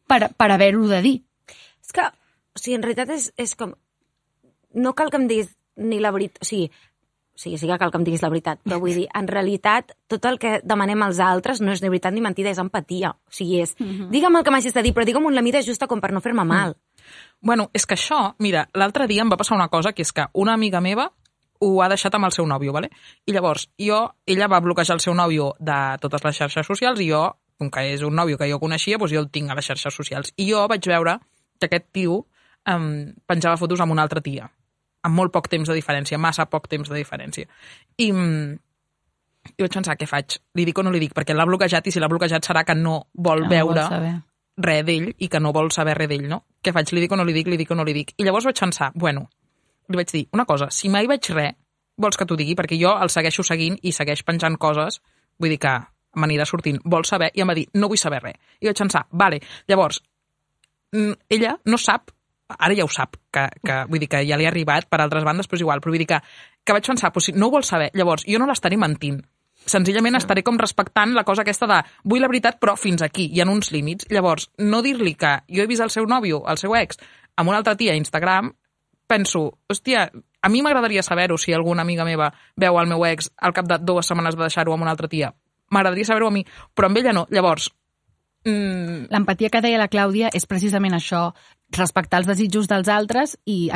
[0.10, 1.18] per, per haver-ho de dir.
[1.86, 3.76] És que, o sigui, en realitat és, és com...
[4.74, 6.42] No cal que em diguis ni la veritat...
[6.42, 9.06] O sigui, o sigui, sí que cal que em diguis la veritat, però vull dir,
[9.16, 12.60] en realitat, tot el que demanem als altres no és ni veritat ni mentida, és
[12.60, 13.14] empatia.
[13.14, 13.78] O sigui, és,
[14.12, 16.44] digue'm el que m'hagis de dir, però digue'm la mida justa com per no fer-me
[16.44, 16.76] mal.
[17.40, 20.28] Bueno, és que això, mira, l'altre dia em va passar una cosa, que és que
[20.34, 21.14] una amiga meva
[21.60, 22.90] ho ha deixat amb el seu nòvio, ¿vale?
[23.28, 27.10] I llavors, jo, ella va bloquejar el seu nòvio de totes les xarxes socials i
[27.12, 27.26] jo,
[27.60, 29.94] com que és un nòvio que jo coneixia, doncs jo el tinc a les xarxes
[29.94, 30.32] socials.
[30.38, 31.18] I jo vaig veure
[31.60, 32.22] que aquest tio
[32.70, 32.88] um,
[33.28, 34.48] penjava fotos amb una altra tia,
[35.04, 37.48] amb molt poc temps de diferència, massa poc temps de diferència.
[37.98, 38.56] I, mm,
[39.58, 40.38] i vaig pensar, què faig?
[40.56, 41.12] Li dic o no li dic?
[41.16, 44.14] Perquè l'ha bloquejat i si l'ha bloquejat serà que no vol No veure saber.
[44.60, 46.46] res d'ell i que no vol saber res d'ell, no?
[46.64, 46.92] Què faig?
[46.96, 47.48] Li dic o no li dic?
[47.52, 48.14] Li dic o no li dic?
[48.18, 49.30] I llavors vaig pensar, bueno,
[49.90, 51.58] li vaig dir, una cosa, si mai veig res,
[52.00, 52.56] vols que t'ho digui?
[52.56, 55.02] Perquè jo el segueixo seguint i segueix penjant coses,
[55.40, 55.74] vull dir que
[56.20, 58.40] m'anirà sortint, vol saber, i em va dir, no vull saber res.
[58.62, 60.02] I vaig pensar, vale, llavors,
[60.94, 62.14] mm, ella no sap
[62.58, 65.26] ara ja ho sap, que, que, vull dir que ja li ha arribat per altres
[65.26, 66.18] bandes, però és igual, però vull dir que,
[66.66, 69.20] que vaig pensar, pues, si no ho vols saber, llavors jo no l'estaré mentint.
[69.70, 73.42] Senzillament estaré com respectant la cosa aquesta de vull la veritat però fins aquí, hi
[73.42, 74.08] ha uns límits.
[74.10, 76.98] Llavors, no dir-li que jo he vist el seu nòvio, el seu ex,
[77.36, 78.54] amb una altra tia a Instagram,
[79.10, 80.06] penso, hòstia,
[80.42, 83.80] a mi m'agradaria saber-ho si alguna amiga meva veu el meu ex al cap de
[83.82, 85.34] dues setmanes de deixar-ho amb una altra tia.
[85.74, 86.46] M'agradaria saber-ho a mi,
[86.76, 87.26] però amb ella no.
[87.34, 87.72] Llavors,
[88.46, 91.34] mm, L'empatia que deia la Clàudia és precisament això,
[91.76, 93.70] respectar els desitjos dels altres i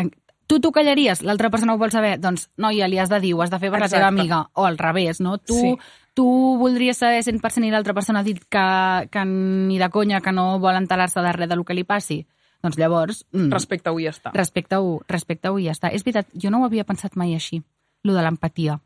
[0.48, 3.41] tu t'ho callaries, l'altra persona ho vol saber, doncs, noia, li has de dir, ho
[3.41, 4.22] has de fer per la teva Exacte.
[4.22, 5.38] amiga, o al revés, no?
[5.38, 5.78] Tu, Sí.
[6.13, 6.26] tu
[6.60, 10.60] voldries saber 100% i l'altra persona ha dit que, que ni de conya, que no
[10.60, 12.28] vol entelar-se de res del que li passi?
[12.63, 14.32] Doncs llavors, mm, respecte-ho i ja està.
[14.34, 15.91] respecte-ho respecte i ja està.
[15.91, 17.62] És veritat, jo no ho havia pensat mai així,
[18.04, 18.80] lo de l'empatia.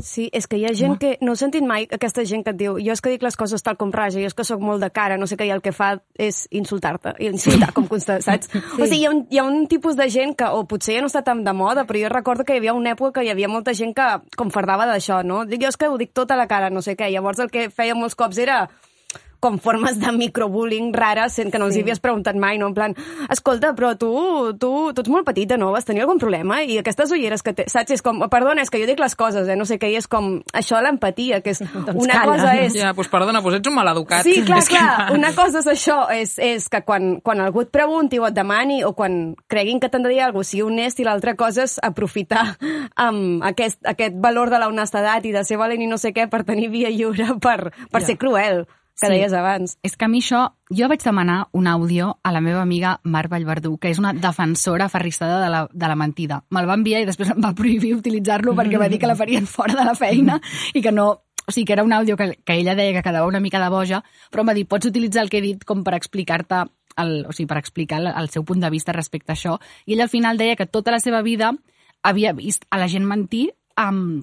[0.00, 0.98] Sí, és que hi ha gent Home.
[0.98, 1.10] que...
[1.20, 3.62] No heu sentit mai aquesta gent que et diu jo és que dic les coses
[3.62, 5.60] tal com raja, jo és que sóc molt de cara, no sé què, i el
[5.60, 8.48] que fa és insultar-te, i insultar com constant, saps?
[8.48, 8.62] Sí.
[8.80, 11.02] O sigui, hi ha, un, hi ha un tipus de gent que, o potser ja
[11.04, 13.34] no està tan de moda, però jo recordo que hi havia una època que hi
[13.34, 15.44] havia molta gent que com fardava d'això, no?
[15.44, 17.52] Dic, jo és que ho dic tot a la cara, no sé què, llavors el
[17.52, 18.64] que feia molts cops era
[19.42, 22.68] com formes de microbullying rares sent que no els hi havies preguntat mai, no?
[22.70, 22.94] En plan,
[23.28, 24.10] escolta, però tu,
[24.62, 25.72] tu, tu ets molt petita, no?
[25.74, 26.60] Vas tenir algun problema?
[26.62, 27.90] I aquestes ulleres que té, saps?
[27.96, 29.56] És com, perdona, és que jo dic les coses, eh?
[29.58, 32.24] No sé què, i és com, això l'empatia, que és una calla.
[32.30, 32.76] cosa és...
[32.78, 34.22] Ja, doncs perdona, doncs ets un maleducat.
[34.28, 35.10] Sí, clar, És que- clar.
[35.16, 38.82] Una cosa és això, és, és que quan, quan algú et pregunti o et demani
[38.86, 41.78] o quan creguin que t'han de dir alguna cosa, sigui honest i l'altra cosa és
[41.82, 42.44] aprofitar
[42.96, 46.28] amb aquest, aquest valor de la honestedat i de ser valent i no sé què
[46.30, 48.06] per tenir via lliure per, per Ja.
[48.06, 48.64] ser cruel,
[49.00, 49.12] que Sí.
[49.12, 49.78] deies abans.
[49.82, 50.52] És que a mi això...
[50.72, 54.86] Jo vaig demanar un àudio a la meva amiga Mar Vallverdú, que és una defensora
[54.86, 56.44] aferrissada de la, de la mentida.
[56.50, 59.46] Me'l va enviar i després em va prohibir utilitzar-lo perquè va dir que la farien
[59.46, 60.40] fora de la feina
[60.74, 61.10] i que no...
[61.42, 63.68] O sigui, que era un àudio que, que ella deia que quedava una mica de
[63.68, 66.60] boja, però em va dir, pots utilitzar el que he dit com per explicar-te
[67.02, 69.56] el, o sigui, per explicar el, el seu punt de vista respecte a això.
[69.84, 71.50] I ella al final deia que tota la seva vida
[72.02, 74.22] havia vist a la gent mentir amb,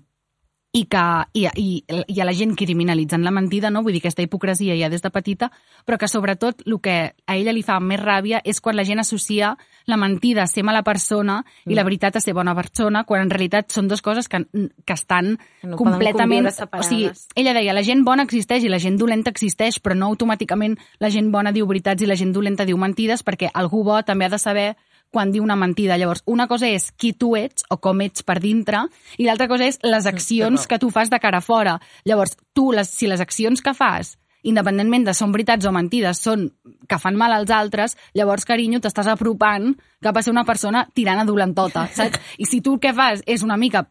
[0.71, 1.03] i, que,
[1.33, 3.81] i, i, i a la gent criminalitzant la mentida, no?
[3.81, 5.49] vull dir, aquesta hipocresia ja des de petita,
[5.85, 9.01] però que sobretot el que a ella li fa més ràbia és quan la gent
[9.01, 9.55] associa
[9.89, 13.33] la mentida a ser mala persona i la veritat a ser bona persona, quan en
[13.33, 14.43] realitat són dues coses que,
[14.85, 16.51] que estan no completament...
[16.69, 20.11] O sigui, ella deia, la gent bona existeix i la gent dolenta existeix, però no
[20.13, 23.97] automàticament la gent bona diu veritats i la gent dolenta diu mentides, perquè algú bo
[24.05, 24.69] també ha de saber
[25.11, 25.97] quan diu una mentida.
[25.97, 28.85] Llavors, una cosa és qui tu ets o com ets per dintre
[29.17, 31.79] i l'altra cosa és les accions que tu fas de cara a fora.
[32.05, 36.45] Llavors, tu, les, si les accions que fas independentment de són veritats o mentides, són
[36.87, 41.25] que fan mal als altres, llavors, carinyo, t'estàs apropant cap a ser una persona tirana
[41.27, 42.21] dolentota, saps?
[42.41, 43.85] I si tu el que fas és una mica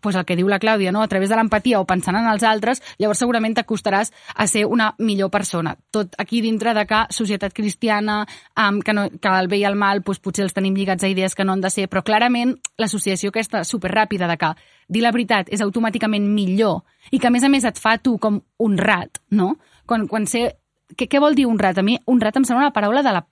[0.00, 1.02] pues el que diu la Clàudia, no?
[1.02, 4.94] a través de l'empatia o pensant en els altres, llavors segurament t'acostaràs a ser una
[4.98, 5.76] millor persona.
[5.90, 8.24] Tot aquí dintre de que societat cristiana,
[8.56, 11.10] um, que, no, que el bé i el mal pues, potser els tenim lligats a
[11.12, 14.54] idees que no han de ser, però clarament l'associació aquesta superràpida de que
[14.90, 18.16] dir la veritat és automàticament millor i que a més a més et fa tu
[18.18, 19.54] com un rat, no?
[19.86, 20.48] Quan, quan sé...
[20.90, 21.78] Què, què vol dir un rat?
[21.78, 23.22] A mi un rat em sembla una paraula de la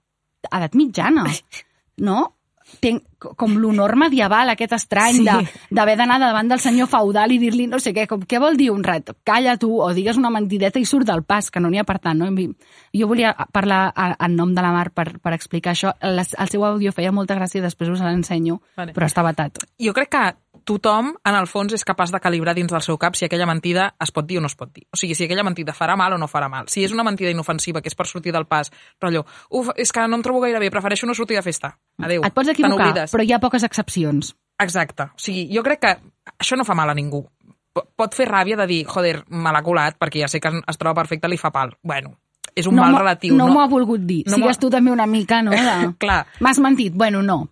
[0.54, 1.24] edat mitjana,
[2.06, 2.20] no?
[2.80, 5.24] Tenc com l'honor medieval aquest estrany Sí.
[5.24, 8.56] de d'haver d'anar davant del senyor feudal i dir-li no sé què, com, què vol
[8.56, 9.10] dir un rat?
[9.24, 11.98] Calla tu o digues una mentideta i surt del pas, que no n'hi ha per
[11.98, 12.18] tant.
[12.18, 12.28] No?
[12.94, 15.94] Jo volia parlar en nom de la Mar per, per explicar això.
[16.00, 18.92] El, el seu àudio feia molta gràcia, després us l'ensenyo, Vale.
[18.92, 19.58] però està batat.
[19.80, 20.22] Jo crec que
[20.68, 23.88] tothom, en el fons, és capaç de calibrar dins del seu cap si aquella mentida
[24.04, 24.84] es pot dir o no es pot dir.
[24.92, 26.68] O sigui, si aquella mentida farà mal o no farà mal.
[26.68, 30.04] Si és una mentida inofensiva, que és per sortir del pas, rotllo, uf, és que
[30.06, 31.72] no em trobo gaire bé, prefereixo no sortir de festa.
[31.98, 32.22] Adéu.
[32.28, 34.34] Et pots equivocar, però hi ha poques excepcions.
[34.60, 35.08] Exacte.
[35.14, 35.96] O sigui, jo crec que
[36.38, 37.24] això no fa mal a ningú.
[37.72, 40.78] P- Pot fer ràbia de dir, joder, me l'ha colat, perquè ja sé que es
[40.78, 41.76] troba perfecte, li fa pal.
[41.82, 42.16] Bueno,
[42.56, 43.36] és un no mal relatiu.
[43.36, 44.24] No, m'ho ha volgut dir.
[44.26, 45.52] No No Sigues tu també una mica, no?
[45.52, 45.92] De...
[46.02, 46.24] Clar.
[46.40, 46.92] M'has mentit.
[46.94, 47.46] Bueno, no.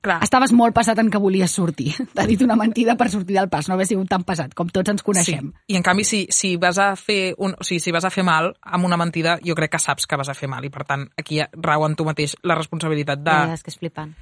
[0.00, 0.16] Clar.
[0.24, 1.90] Estaves molt passat en que volies sortir.
[2.16, 3.68] T'ha dit una mentida per sortir del pas.
[3.68, 5.50] No haver sigut tan passat, com tots ens coneixem.
[5.52, 5.74] Sí.
[5.74, 8.24] I en canvi, si, si vas a fer un, o sigui, si vas a fer
[8.24, 10.86] mal amb una mentida, jo crec que saps que vas a fer mal i per
[10.88, 13.38] tant aquí rau en tu mateix la responsabilitat de...
[13.52, 14.16] Ja, és que és flipant.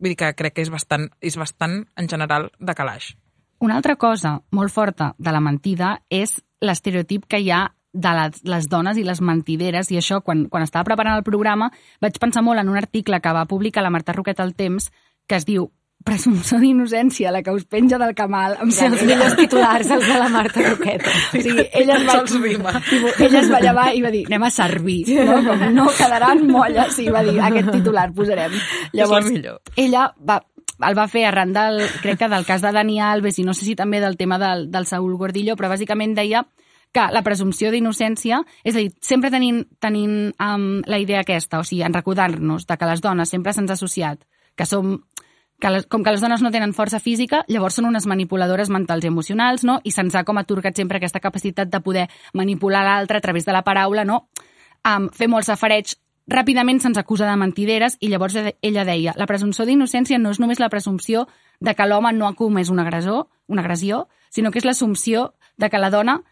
[0.00, 3.12] Vull dir que crec que és bastant, és bastant en general, de calaix.
[3.60, 8.42] Una altra cosa molt forta de la mentida és l'estereotip que hi ha de les,
[8.46, 12.42] les dones i les mentideres, i això, quan, quan estava preparant el programa, vaig pensar
[12.46, 14.90] molt en un article que va publicar la Marta Roquet al Temps,
[15.30, 18.54] que es diu Presumpció d'innocència, la que us penja del camal.
[18.64, 21.12] Em Sí, els millors titulars, els de la Marta Roqueta.
[21.12, 22.72] O sigui, ella es, va,
[23.26, 25.36] ella es va llevar i va dir, anem a servir, no?
[25.44, 28.56] Com no quedaran molles, i va dir, aquest titular posarem.
[28.96, 29.28] Llavors,
[29.76, 30.38] ella va,
[30.88, 33.68] el va fer arran del, crec que del cas de Dani Alves i no sé
[33.68, 36.46] si també del tema del, del Saúl Gordillo, però bàsicament deia
[36.96, 41.68] que la presumpció d'innocència, és a dir, sempre tenint, tenint um, la idea aquesta, o
[41.68, 44.24] sigui, en recordar-nos de que les dones sempre se'ns ha associat
[44.56, 44.98] que som
[45.60, 49.04] que les, com que les dones no tenen força física, llavors són unes manipuladores mentals
[49.04, 49.78] i emocionals, no?
[49.84, 53.52] I se'ns ha com atorgat sempre aquesta capacitat de poder manipular l'altre a través de
[53.52, 54.24] la paraula, no?
[54.80, 55.94] Um, fer molts safareig
[56.30, 60.60] ràpidament se'ns acusa de mentideres i llavors ella deia la presumpció d'innocència no és només
[60.62, 61.26] la presumpció
[61.60, 65.68] de que l'home no ha comès un agressor, una agressió, sinó que és l'assumpció de
[65.68, 66.22] que la dona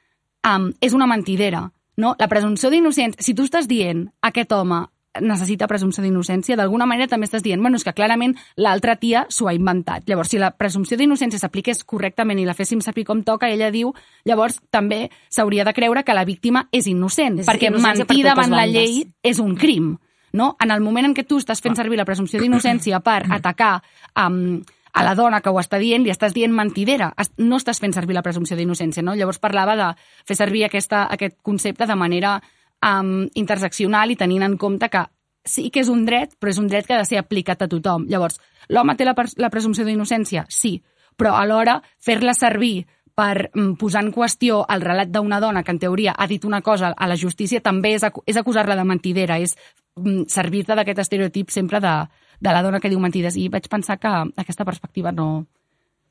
[0.46, 1.68] um, és una mentidera.
[1.98, 2.14] No?
[2.18, 4.87] La presumpció d'innocència, si tu estàs dient aquest home
[5.20, 9.48] necessita presumpció d'innocència, d'alguna manera també estàs dient, bueno, és que clarament l'altra tia s'ho
[9.48, 10.09] ha inventat.
[10.09, 13.92] Llavors, si la presumpció d'innocència s'apliqués correctament i la féssim saber com toca, ella diu,
[14.28, 18.24] llavors també s'hauria de creure que la víctima és innocent, És perquè per mentir totes
[18.31, 19.96] davant la llei és un crim.
[20.33, 20.57] No?
[20.61, 23.78] En el moment en què tu estàs fent servir la presumpció d'innocència per atacar
[24.12, 24.61] um,
[24.92, 27.12] a la dona que ho està dient, li estàs dient mentidera.
[27.38, 29.14] No estàs fent servir la presumpció d'innocència, no?
[29.14, 29.88] Llavors parlava de
[30.26, 32.38] fer servir aquesta, aquest concepte de manera
[32.84, 35.04] um, interseccional i tenint en compte que
[35.48, 37.68] sí que és un dret, però és un dret que ha de ser aplicat a
[37.70, 38.06] tothom.
[38.10, 38.38] Llavors,
[38.68, 40.44] l'home té la, la presumpció d'innocència?
[40.52, 40.78] Sí,
[41.16, 42.86] però alhora fer-la servir
[43.18, 46.60] per mm, posar en qüestió el relat d'una dona que en teoria ha dit una
[46.62, 49.56] cosa a la justícia també és, acu és acusar-la de mentidera, és
[49.98, 51.94] mm, servir-te d'aquest estereotip sempre de,
[52.38, 53.36] de la dona que diu mentides.
[53.36, 55.46] I vaig pensar que aquesta perspectiva no...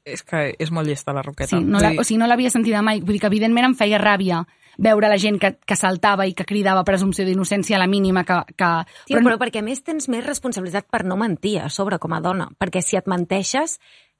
[0.07, 1.57] És que és molt llesta la Roqueta.
[1.57, 3.01] Sí, no la, o sigui, no l'havia sentida mai.
[3.03, 4.45] Vull dir que evidentment em feia ràbia
[4.77, 8.39] veure la gent que, que saltava i que cridava presumpció d'innocència a la mínima que...
[8.55, 8.71] que
[9.05, 12.13] Tio, però, però perquè a més tens més responsabilitat per no mentir a sobre com
[12.13, 12.49] a dona.
[12.59, 13.77] Perquè si et menteixes,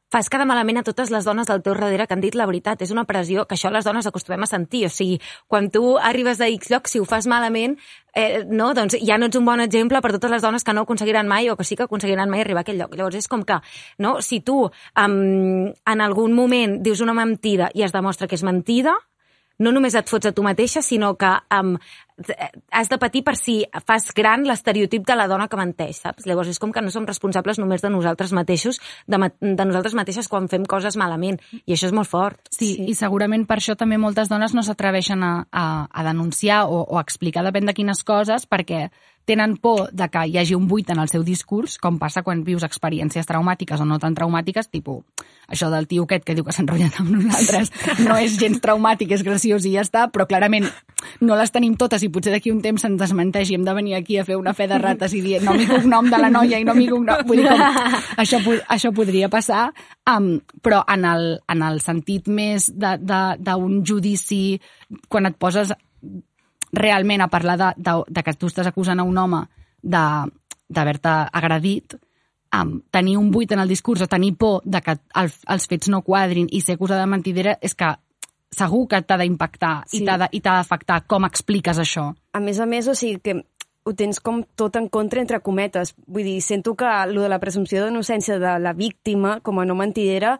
[0.10, 2.82] fas cada malament a totes les dones del teu darrere que han dit la veritat.
[2.82, 4.86] És una pressió que això les dones acostumem a sentir.
[4.88, 7.76] O sigui, quan tu arribes a X lloc, si ho fas malament,
[8.15, 10.86] eh, no, doncs ja no ets un bon exemple per totes les dones que no
[10.88, 12.96] aconseguiran mai o que sí que aconseguiran mai arribar a aquell lloc.
[12.96, 13.60] Llavors és com que,
[14.00, 18.48] no, si tu um, en algun moment dius una mentida i es demostra que és
[18.48, 18.96] mentida,
[19.60, 21.76] no només et fots a tu mateixa, sinó que um,
[22.72, 26.26] has de patir per si fas gran l'estereotip de la dona que menteix, saps?
[26.30, 29.93] Llavors és com que no som responsables només de nosaltres mateixos, de, ma- de nosaltres
[29.98, 31.38] mateixes quan fem coses malament.
[31.65, 32.39] I això és molt fort.
[32.50, 36.65] Sí, sí, i segurament per això també moltes dones no s'atreveixen a, a, a denunciar
[36.67, 38.88] o, o a explicar depèn de quines coses perquè
[39.28, 42.46] tenen por de que hi hagi un buit en el seu discurs, com passa quan
[42.48, 45.04] vius experiències traumàtiques o no tan traumàtiques, tipus
[45.48, 47.72] això del tio aquest que diu que s'ha enrotllat amb nosaltres
[48.04, 50.68] no és gens traumàtic, és graciós i ja està, però clarament
[51.24, 53.96] no les tenim totes i potser d'aquí un temps se'n desmenteix i hem de venir
[53.96, 56.60] aquí a fer una fe de rates i dir nom i cognom de la noia
[56.60, 57.24] i nom i cognom...
[57.28, 57.63] Vull dir, com,
[58.24, 58.42] això,
[58.76, 59.70] això podria passar,
[60.10, 64.60] um, però en el, en el sentit més d'un judici,
[65.08, 65.72] quan et poses
[66.78, 69.44] realment a parlar de, de, de que tu estàs acusant a un home
[69.82, 70.32] de-
[70.68, 71.96] d'haver-te agredit,
[72.56, 75.90] um, tenir un buit en el discurs o tenir por de que el, els fets
[75.90, 77.94] no quadrin i ser acusada de mentidera és que
[78.52, 80.04] segur que t'ha d'impactar sí.
[80.04, 80.06] I
[80.42, 82.10] t'ha d'afectar com expliques això.
[82.34, 83.38] A més a més, o sigui que
[83.88, 85.94] ho tens com tot en contra entre cometes.
[86.08, 89.76] Vull dir, sento que lo de la presumpció d'innocència de la víctima com a no
[89.80, 90.38] mentidera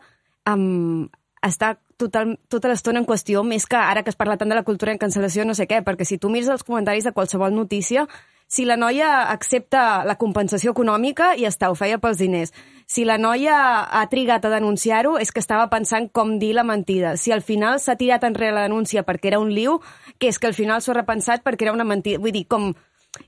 [0.48, 1.08] um,
[1.40, 4.64] està total, tota l'estona en qüestió, més que ara que es parla tant de la
[4.64, 8.06] cultura en cancel·lació, no sé què, perquè si tu mires els comentaris de qualsevol notícia,
[8.48, 12.54] si la noia accepta la compensació econòmica, ja està, ho feia pels diners.
[12.88, 17.18] Si la noia ha trigat a denunciar-ho, és que estava pensant com dir la mentida.
[17.20, 19.82] Si al final s'ha tirat enrere la denúncia perquè era un liu,
[20.16, 22.22] que és que al final s'ho ha repensat perquè era una mentida.
[22.24, 22.72] Vull dir, com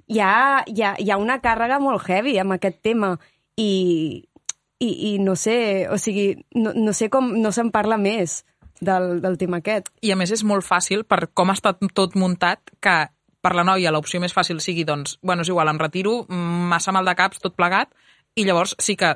[0.09, 3.13] hi ha, hi ha, hi ha una càrrega molt heavy amb aquest tema
[3.61, 4.25] i,
[4.81, 8.41] i, i no sé, o sigui, no, no sé com no se'n parla més
[8.81, 9.91] del, del tema aquest.
[10.03, 12.97] I a més és molt fàcil, per com està tot muntat, que
[13.41, 17.09] per la noia l'opció més fàcil sigui, doncs, bueno, és igual, em retiro, massa mal
[17.09, 17.93] de caps, tot plegat,
[18.37, 19.15] i llavors sí que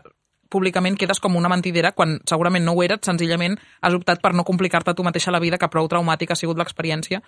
[0.54, 4.46] públicament quedes com una mentidera quan segurament no ho eres, senzillament has optat per no
[4.46, 7.20] complicar-te tu mateixa la vida, que prou traumàtica ha sigut l'experiència.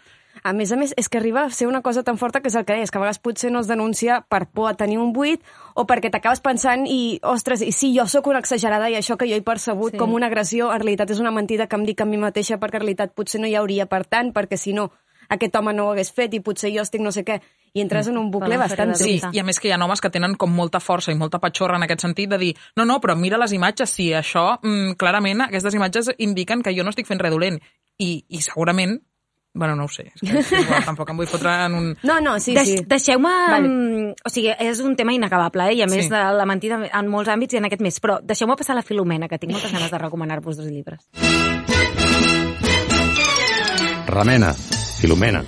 [0.44, 2.56] A més a més, és que arriba a ser una cosa tan forta que és
[2.58, 5.12] el que deies, que a vegades potser no es denuncia per por a tenir un
[5.16, 5.42] buit
[5.74, 9.28] o perquè t'acabes pensant i, ostres, i sí, jo sóc una exagerada i això que
[9.28, 9.98] jo he percebut Sí.
[9.98, 12.76] com una agressió, en realitat és una mentida que em dic a mi mateixa perquè
[12.78, 14.90] en realitat potser no hi hauria per tant, perquè si no
[15.28, 17.40] aquest home no ho hagués fet i potser jo estic no sé què.
[17.76, 19.34] I entres en un bucle bastant de Sí, trist.
[19.36, 21.76] i a més que hi ha homes que tenen com molta força i molta patxorra
[21.76, 25.42] en aquest sentit de dir no, no, però mira les imatges, sí, això, mm, clarament,
[25.50, 27.60] aquestes imatges indiquen que jo no estic fent res dolent.
[27.98, 28.98] I, i segurament,
[29.56, 31.86] bueno, no ho sé, és que, és igual, tampoc em vull fotre en un...
[32.04, 32.82] No, no, sí, Deix, sí.
[32.88, 33.30] Deixeu-me...
[33.52, 33.68] Vale.
[33.68, 35.78] mm, O sigui, és un tema inacabable, eh?
[35.78, 36.10] i a més Sí.
[36.12, 37.96] de la mentida en molts àmbits i en aquest més.
[38.04, 41.08] Però deixeu-me passar la Filomena, que tinc moltes ganes de recomanar-vos dos llibres.
[44.06, 44.52] Remena,
[45.00, 45.42] Filomena.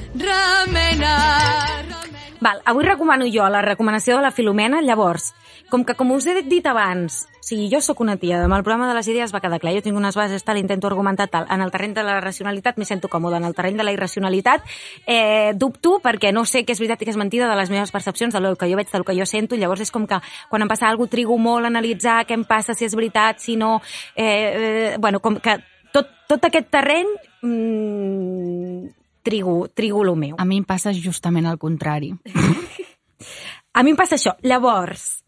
[2.41, 5.33] Val, avui recomano jo la recomanació de la Filomena, llavors,
[5.71, 8.63] com que com us he dit abans, o sigui, jo sóc una tia, demà el
[8.63, 11.49] programa de les idees va quedar clar, jo tinc unes bases, tal, intento argumentar tal,
[11.51, 14.63] en el terreny de la racionalitat m'hi sento còmode, en el terreny de la irracionalitat
[15.07, 17.91] eh, dubto perquè no sé què és veritat i què és mentida de les meves
[17.91, 20.71] percepcions, del que jo veig, del que jo sento, llavors és com que quan em
[20.71, 23.81] passa alguna trigo molt a analitzar què em passa, si és veritat, si no...
[24.15, 25.59] Eh, eh, bueno, com que
[25.93, 27.09] tot, tot aquest terreny
[27.43, 28.98] mm,
[29.29, 30.37] trigo, trigo el meu.
[30.41, 32.15] A mi em passa justament el contrari.
[33.79, 34.33] A mi em passa això.
[34.43, 35.21] Llavors,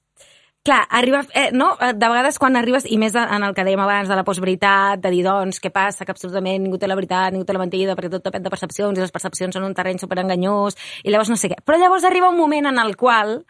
[0.66, 1.74] clar, arriba, eh, no?
[1.78, 5.12] de vegades quan arribes, i més en el que dèiem abans de la postveritat, de
[5.12, 8.10] dir, doncs, què passa, que absolutament ningú té la veritat, ningú té la mentida, perquè
[8.16, 11.52] tot depèn de percepcions, i les percepcions són un terreny superenganyós, i llavors no sé
[11.52, 11.60] què.
[11.64, 13.42] Però llavors arriba un moment en el qual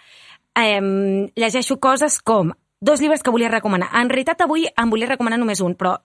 [0.59, 3.90] eh, llegeixo coses com dos llibres que volia recomanar.
[4.01, 5.98] En realitat, avui en volia recomanar només un, però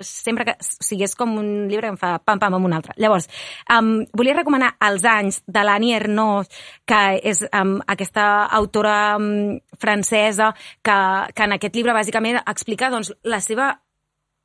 [0.00, 0.56] sempre que...
[0.58, 2.94] O sigui, és com un llibre que em fa pam-pam amb un altre.
[3.00, 3.28] Llavors,
[3.74, 6.48] um, volia recomanar Els anys, de l'Annie Ernaux,
[6.88, 8.28] que és um, aquesta
[8.60, 10.98] autora um, francesa que,
[11.34, 13.72] que en aquest llibre bàsicament explica doncs, la seva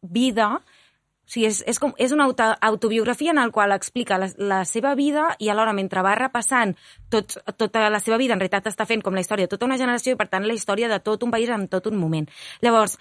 [0.03, 0.55] vida
[1.23, 4.63] o sigui, és, és, com, és una auto, autobiografia en el qual explica la, la
[4.67, 6.73] seva vida i alhora, mentre va repassant
[7.09, 9.79] tot, tota la seva vida, en realitat està fent com la història de tota una
[9.79, 12.27] generació i, per tant, la història de tot un país en tot un moment.
[12.61, 12.97] Llavors,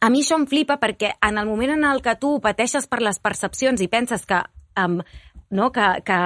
[0.00, 3.02] a mi això em flipa perquè en el moment en el que tu pateixes per
[3.02, 4.40] les percepcions i penses que
[4.80, 5.00] um,
[5.52, 5.70] no?
[5.70, 6.18] Que, que,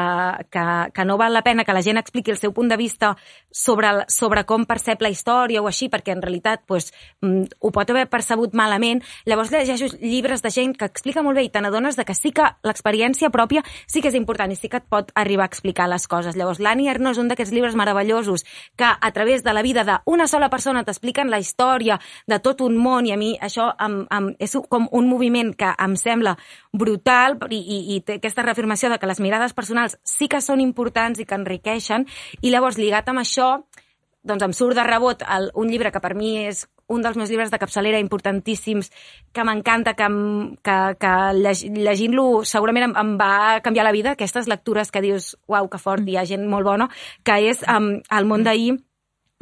[0.51, 0.65] que,
[0.95, 3.17] que no val la pena que la gent expliqui el seu punt de vista
[3.51, 7.73] sobre, el, sobre com percep la història o així, perquè en realitat pues, mm, ho
[7.75, 9.03] pot haver percebut malament.
[9.27, 12.47] Llavors llegeixo llibres de gent que explica molt bé i te n'adones que sí que
[12.63, 16.07] l'experiència pròpia sí que és important i sí que et pot arribar a explicar les
[16.07, 16.37] coses.
[16.39, 18.45] Llavors, l'Annie Ernaux és un d'aquests llibres meravellosos
[18.77, 22.77] que a través de la vida d'una sola persona t'expliquen la història de tot un
[22.77, 26.37] món i a mi això em, em, és com un moviment que em sembla
[26.73, 31.21] brutal i, i, i aquesta reafirmació de que les mirades personals sí que són importants
[31.21, 32.07] i que enriqueixen
[32.43, 33.51] i llavors lligat amb això
[34.27, 37.31] doncs em surt de rebot el, un llibre que per mi és un dels meus
[37.31, 38.93] llibres de capçalera importantíssims,
[39.35, 40.07] que m'encanta, que,
[40.63, 45.33] que, que lleg, llegint-lo segurament em, em va canviar la vida, aquestes lectures que dius,
[45.51, 46.87] uau, que fort, hi ha gent molt bona,
[47.27, 48.77] que és um, El món d'ahir,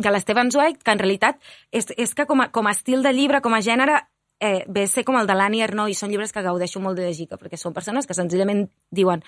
[0.01, 1.37] de l'Esteban Zweig, que en realitat
[1.71, 4.01] és, és que com a, com a estil de llibre, com a gènere,
[4.41, 7.07] eh, ve ser com el de l'Annie Ernaux i són llibres que gaudeixo molt de
[7.07, 9.23] llegir, perquè són persones que senzillament diuen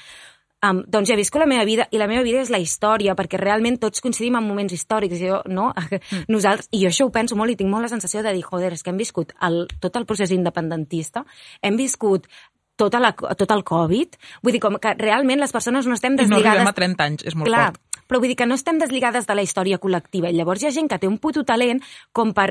[0.70, 3.14] um, doncs ja he viscut la meva vida i la meva vida és la història,
[3.18, 5.70] perquè realment tots coincidim en moments històrics, jo, no?
[6.32, 8.72] Nosaltres, i jo això ho penso molt i tinc molt la sensació de dir, joder,
[8.76, 11.24] és que hem viscut el, tot el procés independentista,
[11.62, 12.28] hem viscut
[12.76, 16.20] tota la, tot el Covid, vull dir, com que realment les persones no estem I
[16.20, 16.60] no desligades...
[16.60, 18.04] arribem a 30 anys, és molt Clar, fort.
[18.06, 20.30] però vull dir que no estem desligades de la història col·lectiva.
[20.30, 21.80] I llavors hi ha gent que té un puto talent
[22.12, 22.50] com per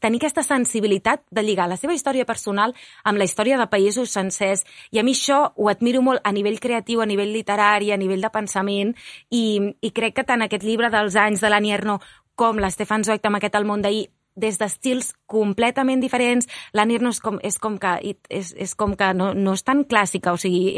[0.00, 2.74] tenir aquesta sensibilitat de lligar la seva història personal
[3.04, 4.64] amb la història de països sencers.
[4.90, 8.24] I a mi això ho admiro molt a nivell creatiu, a nivell literari, a nivell
[8.24, 8.94] de pensament,
[9.30, 12.04] i, i crec que tant aquest llibre dels anys de l'Annie Ernaux
[12.36, 16.46] com l'Stefan Zweig amb aquest El món d'ahir des d'estils completament diferents.
[16.76, 17.94] L'Annie Ernaux és com, és com que,
[18.28, 20.76] és, és com que no, no és tan clàssica, o sigui,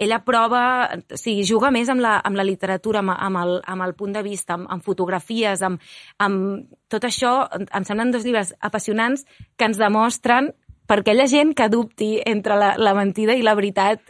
[0.00, 0.64] ella prova,
[0.98, 4.16] o sigui, juga més amb la, amb la literatura, amb, amb, el, amb el punt
[4.16, 5.82] de vista, amb, amb fotografies, amb,
[6.24, 9.26] amb tot això, em semblen dos llibres apassionants
[9.56, 10.52] que ens demostren
[10.88, 14.00] per aquella gent que dubti entre la, la mentida i la veritat,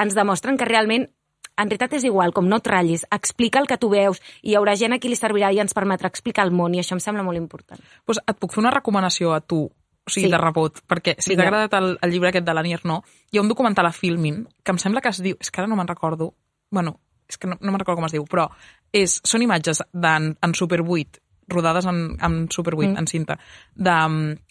[0.00, 1.08] ens demostren que realment
[1.56, 4.56] en realitat és igual, com no et ratllis, explica el que tu veus i hi
[4.58, 7.00] haurà gent a qui li servirà i ens permetrà explicar el món i això em
[7.00, 7.80] sembla molt important.
[8.04, 10.30] Pues et puc fer una recomanació a tu, o sigui, Sí.
[10.32, 13.42] de rebot, perquè si t'ha agradat el, el llibre aquest de l'Annie Ernaux, hi ha
[13.42, 15.36] un documental a Filmin que em sembla que es diu...
[15.40, 16.34] És que ara no me'n recordo.
[16.70, 18.48] Bueno, és que no, no me'n recordo com es diu, però
[18.92, 22.98] és, són imatges d'en, en Super 8, rodades en, en Super 8, mm.
[22.98, 23.38] en cinta,
[23.74, 23.96] de,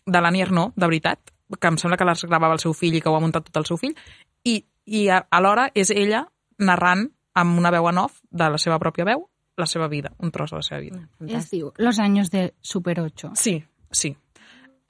[0.06, 3.02] de l'Annie Ernaux, de veritat, que em sembla que les gravava el seu fill i
[3.02, 3.96] que ho ha muntat tot el seu fill,
[4.44, 6.26] i, i a- alhora és ella
[6.60, 9.28] narrant amb una veu en off de la seva pròpia veu
[9.58, 11.08] la seva vida, un tros de la seva vida.
[11.28, 13.32] Es diu Los años de Super 8.
[13.36, 14.16] Sí, sí.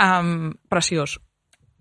[0.02, 1.20] Um, preciós.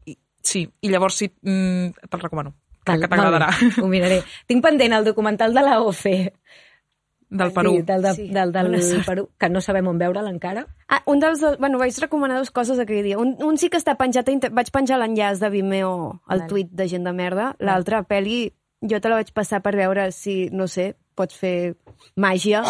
[0.07, 2.55] I, sí, i llavors sí, mm, te'l recomano.
[2.85, 3.49] Crec que t'agradarà.
[3.81, 4.21] Ho miraré.
[4.49, 6.35] Tinc pendent el documental de la OCE.
[7.35, 7.71] Del Perú.
[7.79, 9.07] Sí, del, de, Sí, del, del, sort.
[9.07, 10.67] Perú, que no sabem on veure'l encara.
[10.87, 11.41] Ah, un dels...
[11.59, 13.19] Bueno, vaig recomanar dues coses aquell dia.
[13.19, 16.51] Un, un sí que està penjat, a vaig penjar l'enllaç de Vimeo al Vale.
[16.53, 17.55] tuit de gent de merda.
[17.59, 18.53] L'altra pel·li,
[18.91, 21.75] jo te la vaig passar per veure si, no sé, pots fer
[22.21, 22.63] màgia,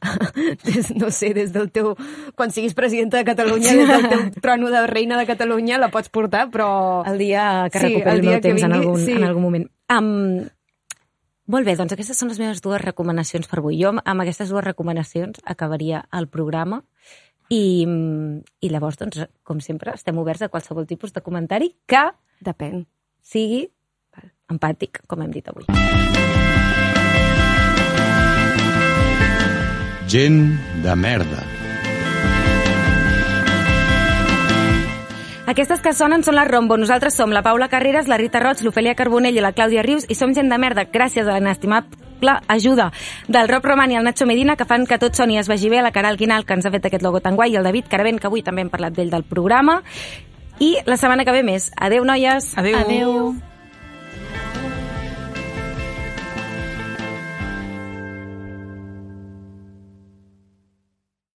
[0.66, 1.94] des, no sé, des del teu...
[2.36, 6.12] Quan siguis presidenta de Catalunya, des del teu trono de reina de Catalunya, la pots
[6.12, 6.68] portar, però...
[7.06, 9.16] El dia que Sí, recuperi el el meu temps en, vingui, algun, sí.
[9.16, 9.68] en algun moment.
[9.92, 10.44] Um,
[11.46, 13.78] molt bé, doncs aquestes són les meves dues recomanacions per avui.
[13.78, 16.82] Jo amb aquestes dues recomanacions acabaria el programa
[17.54, 22.02] i, i llavors, doncs, com sempre, estem oberts a qualsevol tipus de comentari que
[22.42, 22.82] Depèn.
[23.22, 23.68] sigui
[24.52, 25.66] empàtic, com hem dit avui.
[30.06, 30.42] Gent
[30.84, 31.42] de merda.
[35.46, 36.76] Aquestes que sonen són la Rombo.
[36.78, 40.16] Nosaltres som la Paula Carreras, la Rita Roig, l'Ofèlia Carbonell i la Clàudia Rius i
[40.18, 42.88] som gent de merda gràcies a l'inestimable ajuda
[43.28, 45.70] del Rob Roman i el Nacho Medina que fan que tot soni i es vegi
[45.70, 47.86] bé, la Caral Guinal que ens ha fet aquest logo tan guai i el David
[47.90, 49.82] Caravent que avui també hem parlat d'ell del programa
[50.58, 51.70] i la setmana que ve més.
[51.76, 52.54] Adeu, noies!
[52.58, 52.80] Adeu.
[52.82, 53.55] Adeu.